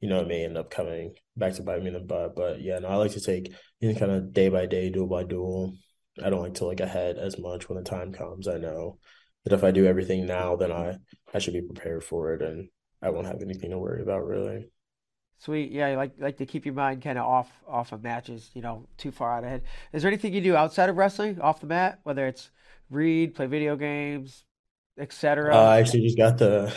you 0.00 0.08
know, 0.08 0.20
it 0.20 0.28
may 0.28 0.44
end 0.44 0.58
up 0.58 0.70
coming 0.70 1.14
back 1.36 1.54
to 1.54 1.62
bite 1.62 1.80
me 1.82 1.88
in 1.88 1.94
the 1.94 2.00
butt. 2.00 2.36
But 2.36 2.60
yeah, 2.60 2.78
no, 2.78 2.88
I 2.88 2.96
like 2.96 3.12
to 3.12 3.20
take 3.20 3.52
you 3.80 3.92
know 3.92 3.98
kind 3.98 4.12
of 4.12 4.32
day 4.32 4.48
by 4.48 4.66
day, 4.66 4.90
duel 4.90 5.08
by 5.08 5.24
duel. 5.24 5.74
I 6.22 6.30
don't 6.30 6.42
like 6.42 6.54
to 6.54 6.66
look 6.66 6.80
ahead 6.80 7.18
as 7.18 7.38
much 7.38 7.68
when 7.68 7.78
the 7.78 7.84
time 7.88 8.12
comes. 8.12 8.48
I 8.48 8.58
know 8.58 8.98
that 9.44 9.52
if 9.54 9.64
I 9.64 9.70
do 9.70 9.86
everything 9.86 10.26
now, 10.26 10.56
then 10.56 10.72
I 10.72 10.98
I 11.34 11.38
should 11.38 11.54
be 11.54 11.62
prepared 11.62 12.04
for 12.04 12.34
it 12.34 12.42
and 12.42 12.68
I 13.02 13.10
won't 13.10 13.26
have 13.26 13.42
anything 13.42 13.70
to 13.70 13.78
worry 13.78 14.02
about 14.02 14.26
really. 14.26 14.70
Sweet, 15.38 15.70
yeah, 15.70 15.96
like 15.96 16.14
like 16.18 16.38
to 16.38 16.46
keep 16.46 16.64
your 16.64 16.74
mind 16.74 17.02
kind 17.02 17.18
of 17.18 17.24
off 17.26 17.50
off 17.68 17.92
of 17.92 18.02
matches, 18.02 18.50
you 18.54 18.62
know, 18.62 18.88
too 18.96 19.10
far 19.12 19.32
out 19.36 19.44
ahead. 19.44 19.62
Is 19.92 20.02
there 20.02 20.10
anything 20.10 20.32
you 20.32 20.40
do 20.40 20.56
outside 20.56 20.88
of 20.88 20.96
wrestling, 20.96 21.40
off 21.40 21.60
the 21.60 21.66
mat, 21.66 22.00
whether 22.04 22.26
it's 22.26 22.50
read, 22.90 23.34
play 23.34 23.46
video 23.46 23.76
games, 23.76 24.44
Uh, 25.50 25.54
etc.? 25.54 25.70
I 25.70 25.78
actually 25.80 26.02
just 26.02 26.16
got 26.16 26.38
the 26.38 26.72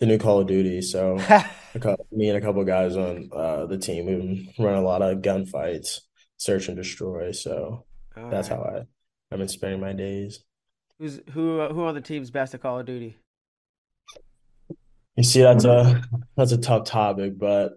the 0.00 0.06
new 0.06 0.18
Call 0.18 0.40
of 0.40 0.46
Duty, 0.46 0.80
so 0.82 1.16
a 1.74 1.78
couple, 1.80 2.06
me 2.12 2.28
and 2.28 2.38
a 2.38 2.40
couple 2.40 2.64
guys 2.64 2.96
on 2.96 3.30
uh, 3.34 3.66
the 3.66 3.78
team, 3.78 4.06
we 4.06 4.54
run 4.64 4.74
a 4.76 4.82
lot 4.82 5.02
of 5.02 5.18
gunfights, 5.18 6.00
search 6.36 6.68
and 6.68 6.76
destroy. 6.76 7.32
So 7.32 7.84
All 8.18 8.30
that's 8.30 8.50
right. 8.50 8.50
how 8.50 8.62
I 8.62 8.86
I've 9.32 9.38
been 9.38 9.48
spending 9.48 9.80
my 9.80 9.92
days. 9.92 10.40
Who's 10.98 11.20
who? 11.30 11.60
uh, 11.60 11.72
Who 11.72 11.82
are 11.82 11.92
the 11.92 12.00
team's 12.00 12.30
best 12.30 12.54
at 12.54 12.60
Call 12.62 12.78
of 12.78 12.86
Duty? 12.86 13.16
You 15.16 15.24
see, 15.24 15.42
that's 15.42 15.64
a 15.64 16.02
that's 16.36 16.52
a 16.52 16.58
tough 16.58 16.84
topic, 16.84 17.38
but 17.38 17.72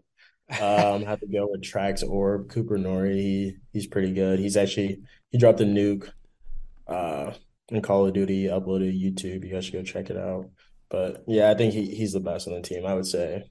um, 0.59 1.03
I 1.03 1.05
have 1.05 1.19
to 1.21 1.27
go 1.27 1.47
with 1.49 1.61
Trax 1.63 2.07
Orb, 2.07 2.49
Cooper 2.49 2.77
Noehre. 2.77 3.15
He 3.15 3.57
he's 3.73 3.87
pretty 3.87 4.13
good. 4.13 4.39
He's 4.39 4.57
actually 4.57 5.01
he 5.31 5.37
dropped 5.37 5.61
a 5.61 5.65
nuke 5.65 6.09
uh 6.87 7.33
in 7.69 7.81
Call 7.81 8.07
of 8.07 8.13
Duty, 8.13 8.45
uploaded 8.45 8.99
YouTube. 9.01 9.45
You 9.45 9.53
guys 9.53 9.65
should 9.65 9.73
go 9.73 9.83
check 9.83 10.09
it 10.09 10.17
out. 10.17 10.49
But 10.89 11.23
yeah, 11.27 11.51
I 11.51 11.55
think 11.55 11.73
he 11.73 11.95
he's 11.95 12.13
the 12.13 12.19
best 12.19 12.47
on 12.47 12.55
the 12.55 12.61
team, 12.61 12.85
I 12.85 12.93
would 12.95 13.07
say. 13.07 13.45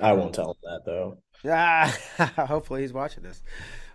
I 0.00 0.12
won't 0.14 0.34
tell 0.34 0.50
him 0.52 0.56
that 0.62 0.82
though. 0.86 1.18
Ah, 1.46 1.94
hopefully 2.46 2.82
he's 2.82 2.92
watching 2.92 3.22
this. 3.22 3.42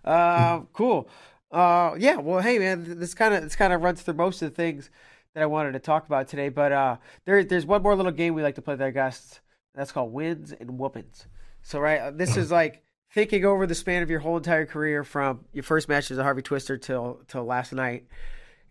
Um, 0.04 0.68
cool. 0.74 1.10
Uh, 1.52 1.96
yeah. 1.98 2.18
Well, 2.18 2.42
hey, 2.42 2.60
man, 2.60 3.00
this 3.00 3.14
kind 3.14 3.34
of 3.34 3.44
this 3.44 3.56
kind 3.56 3.74
of 3.74 3.82
runs 3.82 4.02
through 4.02 4.16
most 4.16 4.42
of 4.42 4.50
the 4.50 4.56
things 4.56 4.90
that 5.34 5.44
I 5.44 5.48
wanted 5.48 5.74
to 5.74 5.80
talk 5.80 6.06
about 6.06 6.28
today. 6.28 6.50
But 6.50 6.72
uh, 6.72 6.98
there 7.26 7.44
there's 7.44 7.66
one 7.66 7.82
more 7.82 7.96
little 7.96 8.12
game 8.12 8.34
we 8.34 8.44
like 8.44 8.56
to 8.56 8.62
play 8.62 8.78
our 8.80 8.92
guests. 8.92 9.42
That's 9.76 9.92
called 9.92 10.14
wins 10.14 10.52
and 10.52 10.78
whoopings. 10.78 11.28
So, 11.62 11.80
right, 11.80 12.00
uh, 12.00 12.12
this 12.12 12.38
is 12.38 12.52
like 12.52 12.84
thinking 13.14 13.46
over 13.46 13.66
the 13.66 13.76
span 13.76 14.04
of 14.04 14.10
your 14.10 14.20
whole 14.20 14.38
entire 14.38 14.66
career 14.66 15.04
from 15.04 15.46
your 15.52 15.64
first 15.64 15.90
match 15.90 16.12
as 16.12 16.18
a 16.18 16.24
Harvey 16.24 16.42
Twister 16.42 16.78
till 16.78 17.22
till 17.28 17.46
last 17.46 17.74
night. 17.74 18.08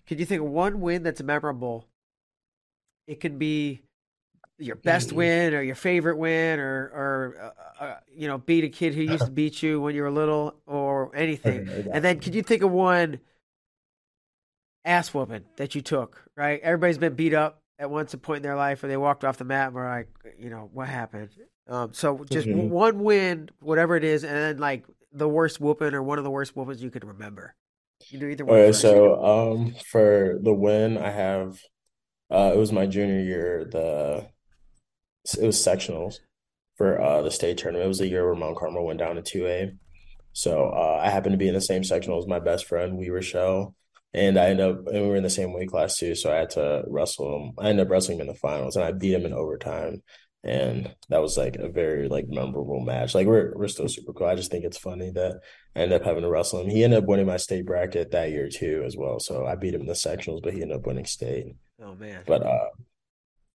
Can 0.06 0.18
you 0.18 0.24
think 0.24 0.42
of 0.42 0.48
one 0.48 0.80
win 0.80 1.02
that's 1.02 1.22
memorable? 1.22 1.86
It 3.06 3.20
could 3.20 3.38
be 3.38 3.82
your 4.58 4.76
best 4.76 5.12
Mhm. 5.12 5.12
win 5.12 5.54
or 5.54 5.62
your 5.62 5.74
favorite 5.76 6.16
win 6.16 6.58
or 6.60 6.84
or 6.94 7.54
uh, 7.80 7.84
uh, 7.84 7.96
you 8.12 8.28
know 8.28 8.38
beat 8.38 8.64
a 8.64 8.68
kid 8.68 8.94
who 8.94 9.02
used 9.02 9.26
to 9.26 9.30
beat 9.30 9.62
you 9.62 9.80
when 9.80 9.94
you 9.94 10.02
were 10.02 10.10
little 10.10 10.56
or 10.66 11.14
anything. 11.14 11.62
And 11.90 12.04
then 12.04 12.20
could 12.20 12.34
you. 12.34 12.42
think 12.42 12.62
of 12.62 12.70
one 12.70 13.20
ass 14.84 15.12
whooping 15.12 15.44
that 15.56 15.74
you 15.74 15.82
took, 15.82 16.22
right? 16.36 16.60
Everybody's 16.62 16.98
been 16.98 17.14
beat 17.14 17.34
up 17.34 17.62
at 17.78 17.90
once 17.90 18.14
a 18.14 18.18
point 18.18 18.38
in 18.38 18.42
their 18.42 18.56
life 18.56 18.82
or 18.82 18.88
they 18.88 18.96
walked 18.96 19.24
off 19.24 19.36
the 19.38 19.44
mat 19.44 19.68
and 19.68 19.74
were 19.74 19.84
like, 19.88 20.08
you 20.38 20.50
know, 20.50 20.68
what 20.72 20.88
happened? 20.88 21.30
Um, 21.68 21.92
so 21.92 22.24
just 22.24 22.48
Mhm. 22.48 22.70
one 22.70 23.02
win, 23.04 23.50
whatever 23.60 23.96
it 23.96 24.04
is, 24.04 24.24
and 24.24 24.34
then 24.34 24.58
like 24.58 24.84
the 25.12 25.28
worst 25.28 25.60
whooping 25.60 25.94
or 25.94 26.02
one 26.02 26.18
of 26.18 26.24
the 26.24 26.30
worst 26.30 26.56
whoopings 26.56 26.82
you 26.82 26.90
can 26.90 27.06
remember. 27.06 27.54
You 28.10 28.18
do 28.18 28.26
either 28.28 28.44
one 28.44 28.62
so 28.72 29.24
um 29.24 29.74
for 29.90 30.38
the 30.42 30.52
win 30.52 30.96
I 30.96 31.10
have 31.10 31.58
uh 32.30 32.52
it 32.54 32.58
was 32.58 32.72
my 32.72 32.86
junior 32.86 33.20
year, 33.20 33.64
the 33.64 34.28
it 35.34 35.46
was 35.46 35.56
sectionals 35.56 36.16
for 36.76 37.00
uh 37.00 37.22
the 37.22 37.30
state 37.30 37.58
tournament. 37.58 37.84
It 37.84 37.88
was 37.88 37.98
the 37.98 38.08
year 38.08 38.24
where 38.24 38.34
Mount 38.34 38.56
Carmel 38.56 38.86
went 38.86 39.00
down 39.00 39.16
to 39.16 39.22
2A. 39.22 39.76
So 40.32 40.68
uh 40.70 41.00
I 41.02 41.10
happened 41.10 41.32
to 41.32 41.38
be 41.38 41.48
in 41.48 41.54
the 41.54 41.60
same 41.60 41.84
sectional 41.84 42.18
as 42.18 42.26
my 42.26 42.38
best 42.38 42.66
friend, 42.66 42.96
Wee 42.96 43.10
Rochelle. 43.10 43.74
And 44.14 44.38
I 44.38 44.46
ended 44.46 44.66
up 44.66 44.86
and 44.86 45.02
we 45.02 45.08
were 45.08 45.16
in 45.16 45.22
the 45.22 45.30
same 45.30 45.52
weight 45.52 45.68
class 45.68 45.98
too, 45.98 46.14
so 46.14 46.32
I 46.32 46.36
had 46.36 46.50
to 46.50 46.84
wrestle 46.86 47.36
him. 47.36 47.52
I 47.58 47.68
ended 47.68 47.86
up 47.86 47.90
wrestling 47.90 48.18
him 48.18 48.22
in 48.22 48.26
the 48.28 48.34
finals 48.34 48.76
and 48.76 48.84
I 48.84 48.92
beat 48.92 49.12
him 49.12 49.26
in 49.26 49.34
overtime. 49.34 50.02
And 50.44 50.94
that 51.08 51.20
was 51.20 51.36
like 51.36 51.56
a 51.56 51.68
very 51.68 52.08
like 52.08 52.28
memorable 52.28 52.80
match. 52.80 53.14
Like 53.14 53.26
we're 53.26 53.52
we're 53.56 53.68
still 53.68 53.88
super 53.88 54.12
cool. 54.12 54.28
I 54.28 54.36
just 54.36 54.50
think 54.50 54.64
it's 54.64 54.78
funny 54.78 55.10
that 55.10 55.40
I 55.74 55.80
ended 55.80 56.00
up 56.00 56.06
having 56.06 56.22
to 56.22 56.30
wrestle 56.30 56.60
him. 56.60 56.70
He 56.70 56.84
ended 56.84 57.00
up 57.00 57.08
winning 57.08 57.26
my 57.26 57.36
state 57.36 57.66
bracket 57.66 58.12
that 58.12 58.30
year 58.30 58.48
too 58.48 58.82
as 58.86 58.96
well. 58.96 59.18
So 59.18 59.46
I 59.46 59.56
beat 59.56 59.74
him 59.74 59.82
in 59.82 59.86
the 59.88 59.94
sectionals, 59.94 60.42
but 60.42 60.54
he 60.54 60.62
ended 60.62 60.78
up 60.78 60.86
winning 60.86 61.06
state. 61.06 61.56
Oh 61.82 61.94
man. 61.96 62.22
But 62.24 62.46
uh 62.46 62.68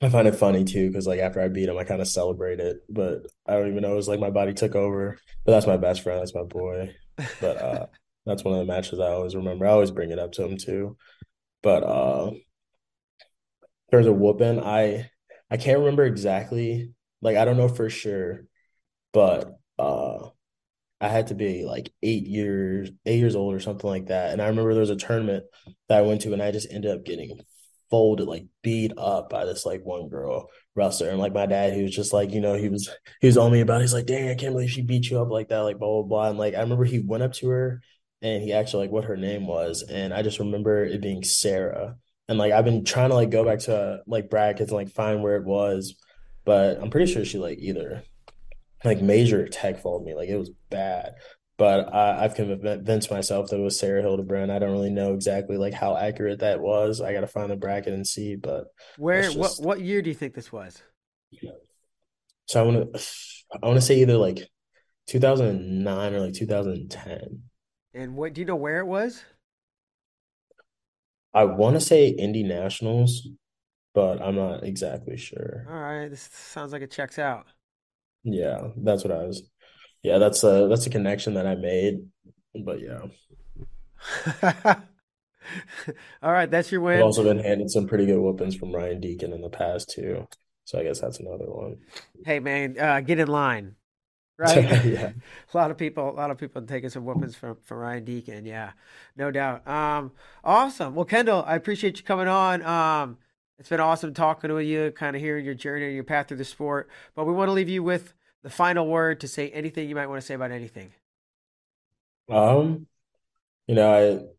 I 0.05 0.09
find 0.09 0.27
it 0.27 0.35
funny 0.35 0.63
too 0.63 0.87
because 0.87 1.07
like 1.07 1.19
after 1.19 1.41
I 1.41 1.47
beat 1.47 1.69
him, 1.69 1.77
I 1.77 1.83
kind 1.83 2.01
of 2.01 2.07
celebrate 2.07 2.59
it, 2.59 2.77
but 2.89 3.27
I 3.45 3.53
don't 3.53 3.69
even 3.69 3.81
know. 3.81 3.93
It 3.93 3.95
was 3.95 4.07
like 4.07 4.19
my 4.19 4.29
body 4.29 4.53
took 4.53 4.75
over. 4.75 5.17
But 5.45 5.51
that's 5.51 5.67
my 5.67 5.77
best 5.77 6.01
friend. 6.01 6.19
That's 6.19 6.35
my 6.35 6.43
boy. 6.43 6.95
But 7.39 7.57
uh, 7.57 7.85
that's 8.25 8.43
one 8.43 8.53
of 8.53 8.59
the 8.59 8.71
matches 8.71 8.99
I 8.99 9.11
always 9.11 9.35
remember. 9.35 9.65
I 9.65 9.71
always 9.71 9.91
bring 9.91 10.11
it 10.11 10.19
up 10.19 10.31
to 10.33 10.45
him 10.45 10.57
too. 10.57 10.97
But 11.61 11.83
uh, 11.83 12.31
there's 13.91 14.07
a 14.07 14.13
whooping. 14.13 14.61
I 14.63 15.09
I 15.51 15.57
can't 15.57 15.79
remember 15.79 16.03
exactly. 16.05 16.93
Like 17.21 17.37
I 17.37 17.45
don't 17.45 17.57
know 17.57 17.69
for 17.69 17.89
sure, 17.89 18.45
but 19.13 19.53
uh, 19.79 20.29
I 20.99 21.07
had 21.07 21.27
to 21.27 21.35
be 21.35 21.65
like 21.65 21.91
eight 22.01 22.25
years, 22.25 22.89
eight 23.05 23.19
years 23.19 23.35
old 23.35 23.53
or 23.53 23.59
something 23.59 23.89
like 23.89 24.07
that. 24.07 24.31
And 24.31 24.41
I 24.41 24.47
remember 24.47 24.73
there 24.73 24.81
was 24.81 24.89
a 24.89 24.95
tournament 24.95 25.45
that 25.89 25.99
I 25.99 26.01
went 26.01 26.21
to, 26.21 26.33
and 26.33 26.41
I 26.41 26.51
just 26.51 26.71
ended 26.71 26.91
up 26.91 27.05
getting 27.05 27.39
folded, 27.93 28.27
like 28.27 28.47
beat 28.63 28.91
up 28.97 29.29
by 29.29 29.45
this 29.45 29.67
like 29.67 29.85
one 29.85 30.09
girl 30.09 30.49
wrestler. 30.73 31.09
And 31.11 31.19
like 31.19 31.31
my 31.31 31.45
dad, 31.45 31.73
he 31.73 31.83
was 31.83 31.95
just 31.95 32.11
like, 32.11 32.31
you 32.31 32.41
know, 32.41 32.55
he 32.55 32.67
was 32.67 32.89
he 33.21 33.27
was 33.27 33.37
on 33.37 33.51
me 33.51 33.61
about. 33.61 33.81
It. 33.81 33.83
He's 33.83 33.93
like, 33.93 34.07
dang, 34.07 34.29
I 34.29 34.33
can't 34.33 34.53
believe 34.53 34.71
she 34.71 34.81
beat 34.81 35.11
you 35.11 35.21
up 35.21 35.29
like 35.29 35.49
that, 35.49 35.59
like 35.59 35.77
blah 35.77 36.01
blah 36.01 36.01
blah. 36.01 36.29
And 36.29 36.39
like 36.39 36.55
I 36.55 36.61
remember 36.61 36.85
he 36.85 36.97
went 36.97 37.21
up 37.21 37.33
to 37.33 37.49
her 37.49 37.83
and 38.23 38.41
he 38.41 38.51
actually 38.51 38.85
like 38.85 38.91
what 38.91 39.05
her 39.05 39.15
name 39.15 39.45
was, 39.45 39.83
and 39.83 40.11
I 40.11 40.23
just 40.23 40.39
remember 40.39 40.83
it 40.83 41.01
being 41.03 41.23
Sarah. 41.23 41.97
And 42.27 42.39
like 42.39 42.51
I've 42.51 42.65
been 42.65 42.83
trying 42.83 43.09
to 43.09 43.15
like 43.15 43.29
go 43.29 43.45
back 43.45 43.59
to 43.59 44.01
like 44.07 44.27
brackets 44.31 44.71
and 44.71 44.77
like 44.77 44.89
find 44.89 45.21
where 45.21 45.35
it 45.35 45.45
was, 45.45 45.93
but 46.45 46.81
I'm 46.81 46.89
pretty 46.89 47.13
sure 47.13 47.23
she 47.23 47.37
like 47.37 47.59
either 47.59 48.01
like 48.83 49.03
major 49.03 49.47
tech 49.47 49.79
followed 49.83 50.03
me. 50.03 50.15
Like 50.15 50.29
it 50.29 50.37
was 50.37 50.49
bad. 50.71 51.13
But 51.57 51.93
I, 51.93 52.23
I've 52.23 52.35
convinced 52.35 53.11
myself 53.11 53.49
that 53.49 53.59
it 53.59 53.63
was 53.63 53.79
Sarah 53.79 54.01
Hildebrand. 54.01 54.51
I 54.51 54.59
don't 54.59 54.71
really 54.71 54.89
know 54.89 55.13
exactly 55.13 55.57
like 55.57 55.73
how 55.73 55.95
accurate 55.95 56.39
that 56.39 56.59
was. 56.59 56.99
I 56.99 57.13
got 57.13 57.21
to 57.21 57.27
find 57.27 57.51
the 57.51 57.55
bracket 57.55 57.93
and 57.93 58.07
see. 58.07 58.35
But 58.35 58.65
where 58.97 59.23
just... 59.23 59.37
what 59.37 59.51
what 59.59 59.81
year 59.81 60.01
do 60.01 60.09
you 60.09 60.15
think 60.15 60.33
this 60.33 60.51
was? 60.51 60.81
So 62.47 62.59
I 62.59 62.63
want 62.63 62.93
to 62.93 63.03
I 63.61 63.67
want 63.67 63.79
to 63.79 63.85
say 63.85 64.01
either 64.01 64.17
like 64.17 64.39
2009 65.07 66.13
or 66.13 66.19
like 66.19 66.33
2010. 66.33 67.43
And 67.93 68.15
what 68.15 68.33
do 68.33 68.41
you 68.41 68.45
know 68.45 68.55
where 68.55 68.79
it 68.79 68.87
was? 68.87 69.23
I 71.33 71.45
want 71.45 71.75
to 71.75 71.79
say 71.79 72.09
Indy 72.09 72.43
Nationals, 72.43 73.27
but 73.93 74.21
I'm 74.21 74.35
not 74.35 74.63
exactly 74.63 75.17
sure. 75.17 75.65
All 75.69 75.75
right, 75.75 76.09
this 76.09 76.29
sounds 76.31 76.71
like 76.71 76.81
it 76.81 76.91
checks 76.91 77.17
out. 77.17 77.45
Yeah, 78.23 78.69
that's 78.77 79.03
what 79.03 79.13
I 79.13 79.23
was. 79.23 79.43
Yeah, 80.03 80.17
that's 80.17 80.43
a 80.43 80.67
that's 80.69 80.85
a 80.85 80.89
connection 80.89 81.33
that 81.35 81.47
I 81.47 81.55
made. 81.55 82.05
But 82.53 82.79
yeah. 82.81 83.05
All 86.21 86.31
right, 86.31 86.49
that's 86.49 86.71
your 86.71 86.81
win. 86.81 86.97
I've 86.97 87.05
also 87.05 87.23
been 87.23 87.39
handed 87.39 87.71
some 87.71 87.87
pretty 87.87 88.05
good 88.05 88.19
whoopings 88.19 88.55
from 88.55 88.73
Ryan 88.73 88.99
Deakin 88.99 89.33
in 89.33 89.41
the 89.41 89.49
past 89.49 89.89
too. 89.89 90.27
So 90.65 90.79
I 90.79 90.83
guess 90.83 90.99
that's 90.99 91.19
another 91.19 91.45
one. 91.45 91.77
Hey 92.25 92.39
man, 92.39 92.77
uh, 92.79 93.01
get 93.01 93.19
in 93.19 93.27
line. 93.27 93.75
Right? 94.37 94.63
yeah. 94.85 95.11
a 95.53 95.57
lot 95.57 95.71
of 95.71 95.77
people, 95.77 96.09
a 96.09 96.11
lot 96.11 96.31
of 96.31 96.37
people 96.37 96.61
taking 96.63 96.89
some 96.89 97.05
whoopings 97.05 97.35
from, 97.35 97.57
from 97.63 97.77
Ryan 97.77 98.03
Deakin. 98.03 98.45
Yeah, 98.45 98.71
no 99.15 99.31
doubt. 99.31 99.67
Um, 99.67 100.11
awesome. 100.43 100.95
Well, 100.95 101.05
Kendall, 101.05 101.43
I 101.45 101.55
appreciate 101.55 101.97
you 101.97 102.03
coming 102.03 102.27
on. 102.27 102.63
Um, 102.63 103.17
it's 103.59 103.69
been 103.69 103.79
awesome 103.79 104.13
talking 104.13 104.51
with 104.51 104.65
you, 104.65 104.91
kind 104.91 105.15
of 105.15 105.21
hearing 105.21 105.45
your 105.45 105.53
journey 105.53 105.85
and 105.85 105.95
your 105.95 106.03
path 106.03 106.27
through 106.27 106.37
the 106.37 106.45
sport. 106.45 106.89
But 107.15 107.25
we 107.25 107.33
want 107.33 107.49
to 107.49 107.53
leave 107.53 107.69
you 107.69 107.83
with 107.83 108.13
the 108.43 108.49
final 108.49 108.87
word 108.87 109.21
to 109.21 109.27
say 109.27 109.49
anything 109.49 109.89
you 109.89 109.95
might 109.95 110.07
want 110.07 110.21
to 110.21 110.25
say 110.25 110.33
about 110.35 110.51
anything. 110.51 110.91
Um, 112.29 112.87
you 113.67 113.75
know, 113.75 114.29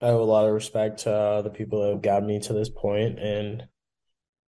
I 0.00 0.04
I 0.04 0.08
have 0.10 0.20
a 0.20 0.24
lot 0.24 0.46
of 0.46 0.52
respect 0.52 1.00
to 1.00 1.12
uh, 1.12 1.42
the 1.42 1.50
people 1.50 1.82
that 1.82 1.90
have 1.90 2.02
gotten 2.02 2.26
me 2.26 2.38
to 2.40 2.52
this 2.52 2.68
point, 2.68 3.18
and 3.18 3.66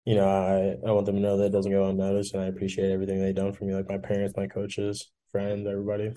you 0.06 0.16
know, 0.16 0.28
I 0.28 0.88
I 0.88 0.92
want 0.92 1.06
them 1.06 1.16
to 1.16 1.22
know 1.22 1.38
that 1.38 1.46
it 1.46 1.52
doesn't 1.52 1.72
go 1.72 1.90
unnoticed, 1.90 2.34
and 2.34 2.44
I 2.44 2.48
appreciate 2.48 2.92
everything 2.92 3.22
they've 3.22 3.34
done 3.36 3.54
for 3.54 3.64
me, 3.64 3.74
like 3.74 3.90
my 3.90 3.98
parents, 3.98 4.36
my 4.38 4.48
coaches, 4.48 5.10
friends, 5.32 5.68
everybody. 5.68 6.14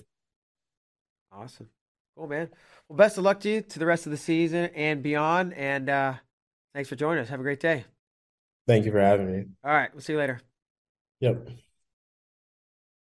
Awesome, 1.31 1.69
cool, 2.17 2.27
man. 2.27 2.49
Well, 2.87 2.97
best 2.97 3.17
of 3.17 3.23
luck 3.23 3.39
to 3.41 3.49
you 3.49 3.61
to 3.61 3.79
the 3.79 3.85
rest 3.85 4.05
of 4.05 4.11
the 4.11 4.17
season 4.17 4.69
and 4.75 5.01
beyond, 5.01 5.53
and 5.53 5.89
uh, 5.89 6.13
thanks 6.73 6.89
for 6.89 6.97
joining 6.97 7.23
us. 7.23 7.29
Have 7.29 7.39
a 7.39 7.43
great 7.43 7.61
day. 7.61 7.85
Thank 8.67 8.85
you 8.85 8.91
for 8.91 8.99
having 8.99 9.31
me. 9.31 9.45
All 9.63 9.71
right, 9.71 9.93
we'll 9.93 10.01
see 10.01 10.13
you 10.13 10.19
later. 10.19 10.41
Yep. 11.21 11.47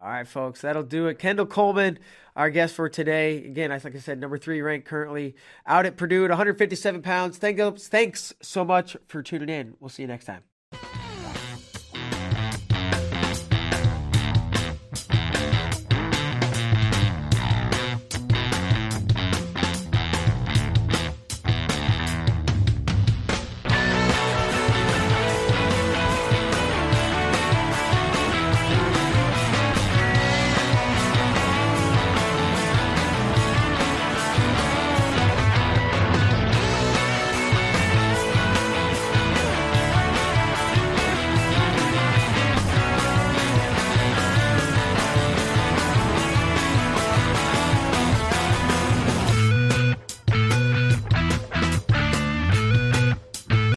All 0.00 0.10
right, 0.10 0.28
folks, 0.28 0.60
that'll 0.60 0.82
do 0.82 1.06
it. 1.06 1.18
Kendall 1.18 1.46
Coleman, 1.46 1.98
our 2.34 2.50
guest 2.50 2.74
for 2.74 2.88
today. 2.88 3.38
Again, 3.38 3.70
like 3.70 3.86
I 3.94 3.98
said, 3.98 4.20
number 4.20 4.36
three 4.36 4.60
ranked 4.60 4.86
currently 4.86 5.34
out 5.66 5.86
at 5.86 5.96
Purdue 5.96 6.24
at 6.24 6.30
157 6.30 7.00
pounds. 7.00 7.38
Thanks, 7.38 7.88
thanks 7.88 8.34
so 8.42 8.64
much 8.64 8.96
for 9.08 9.22
tuning 9.22 9.48
in. 9.48 9.74
We'll 9.80 9.88
see 9.88 10.02
you 10.02 10.08
next 10.08 10.26
time. 10.26 10.42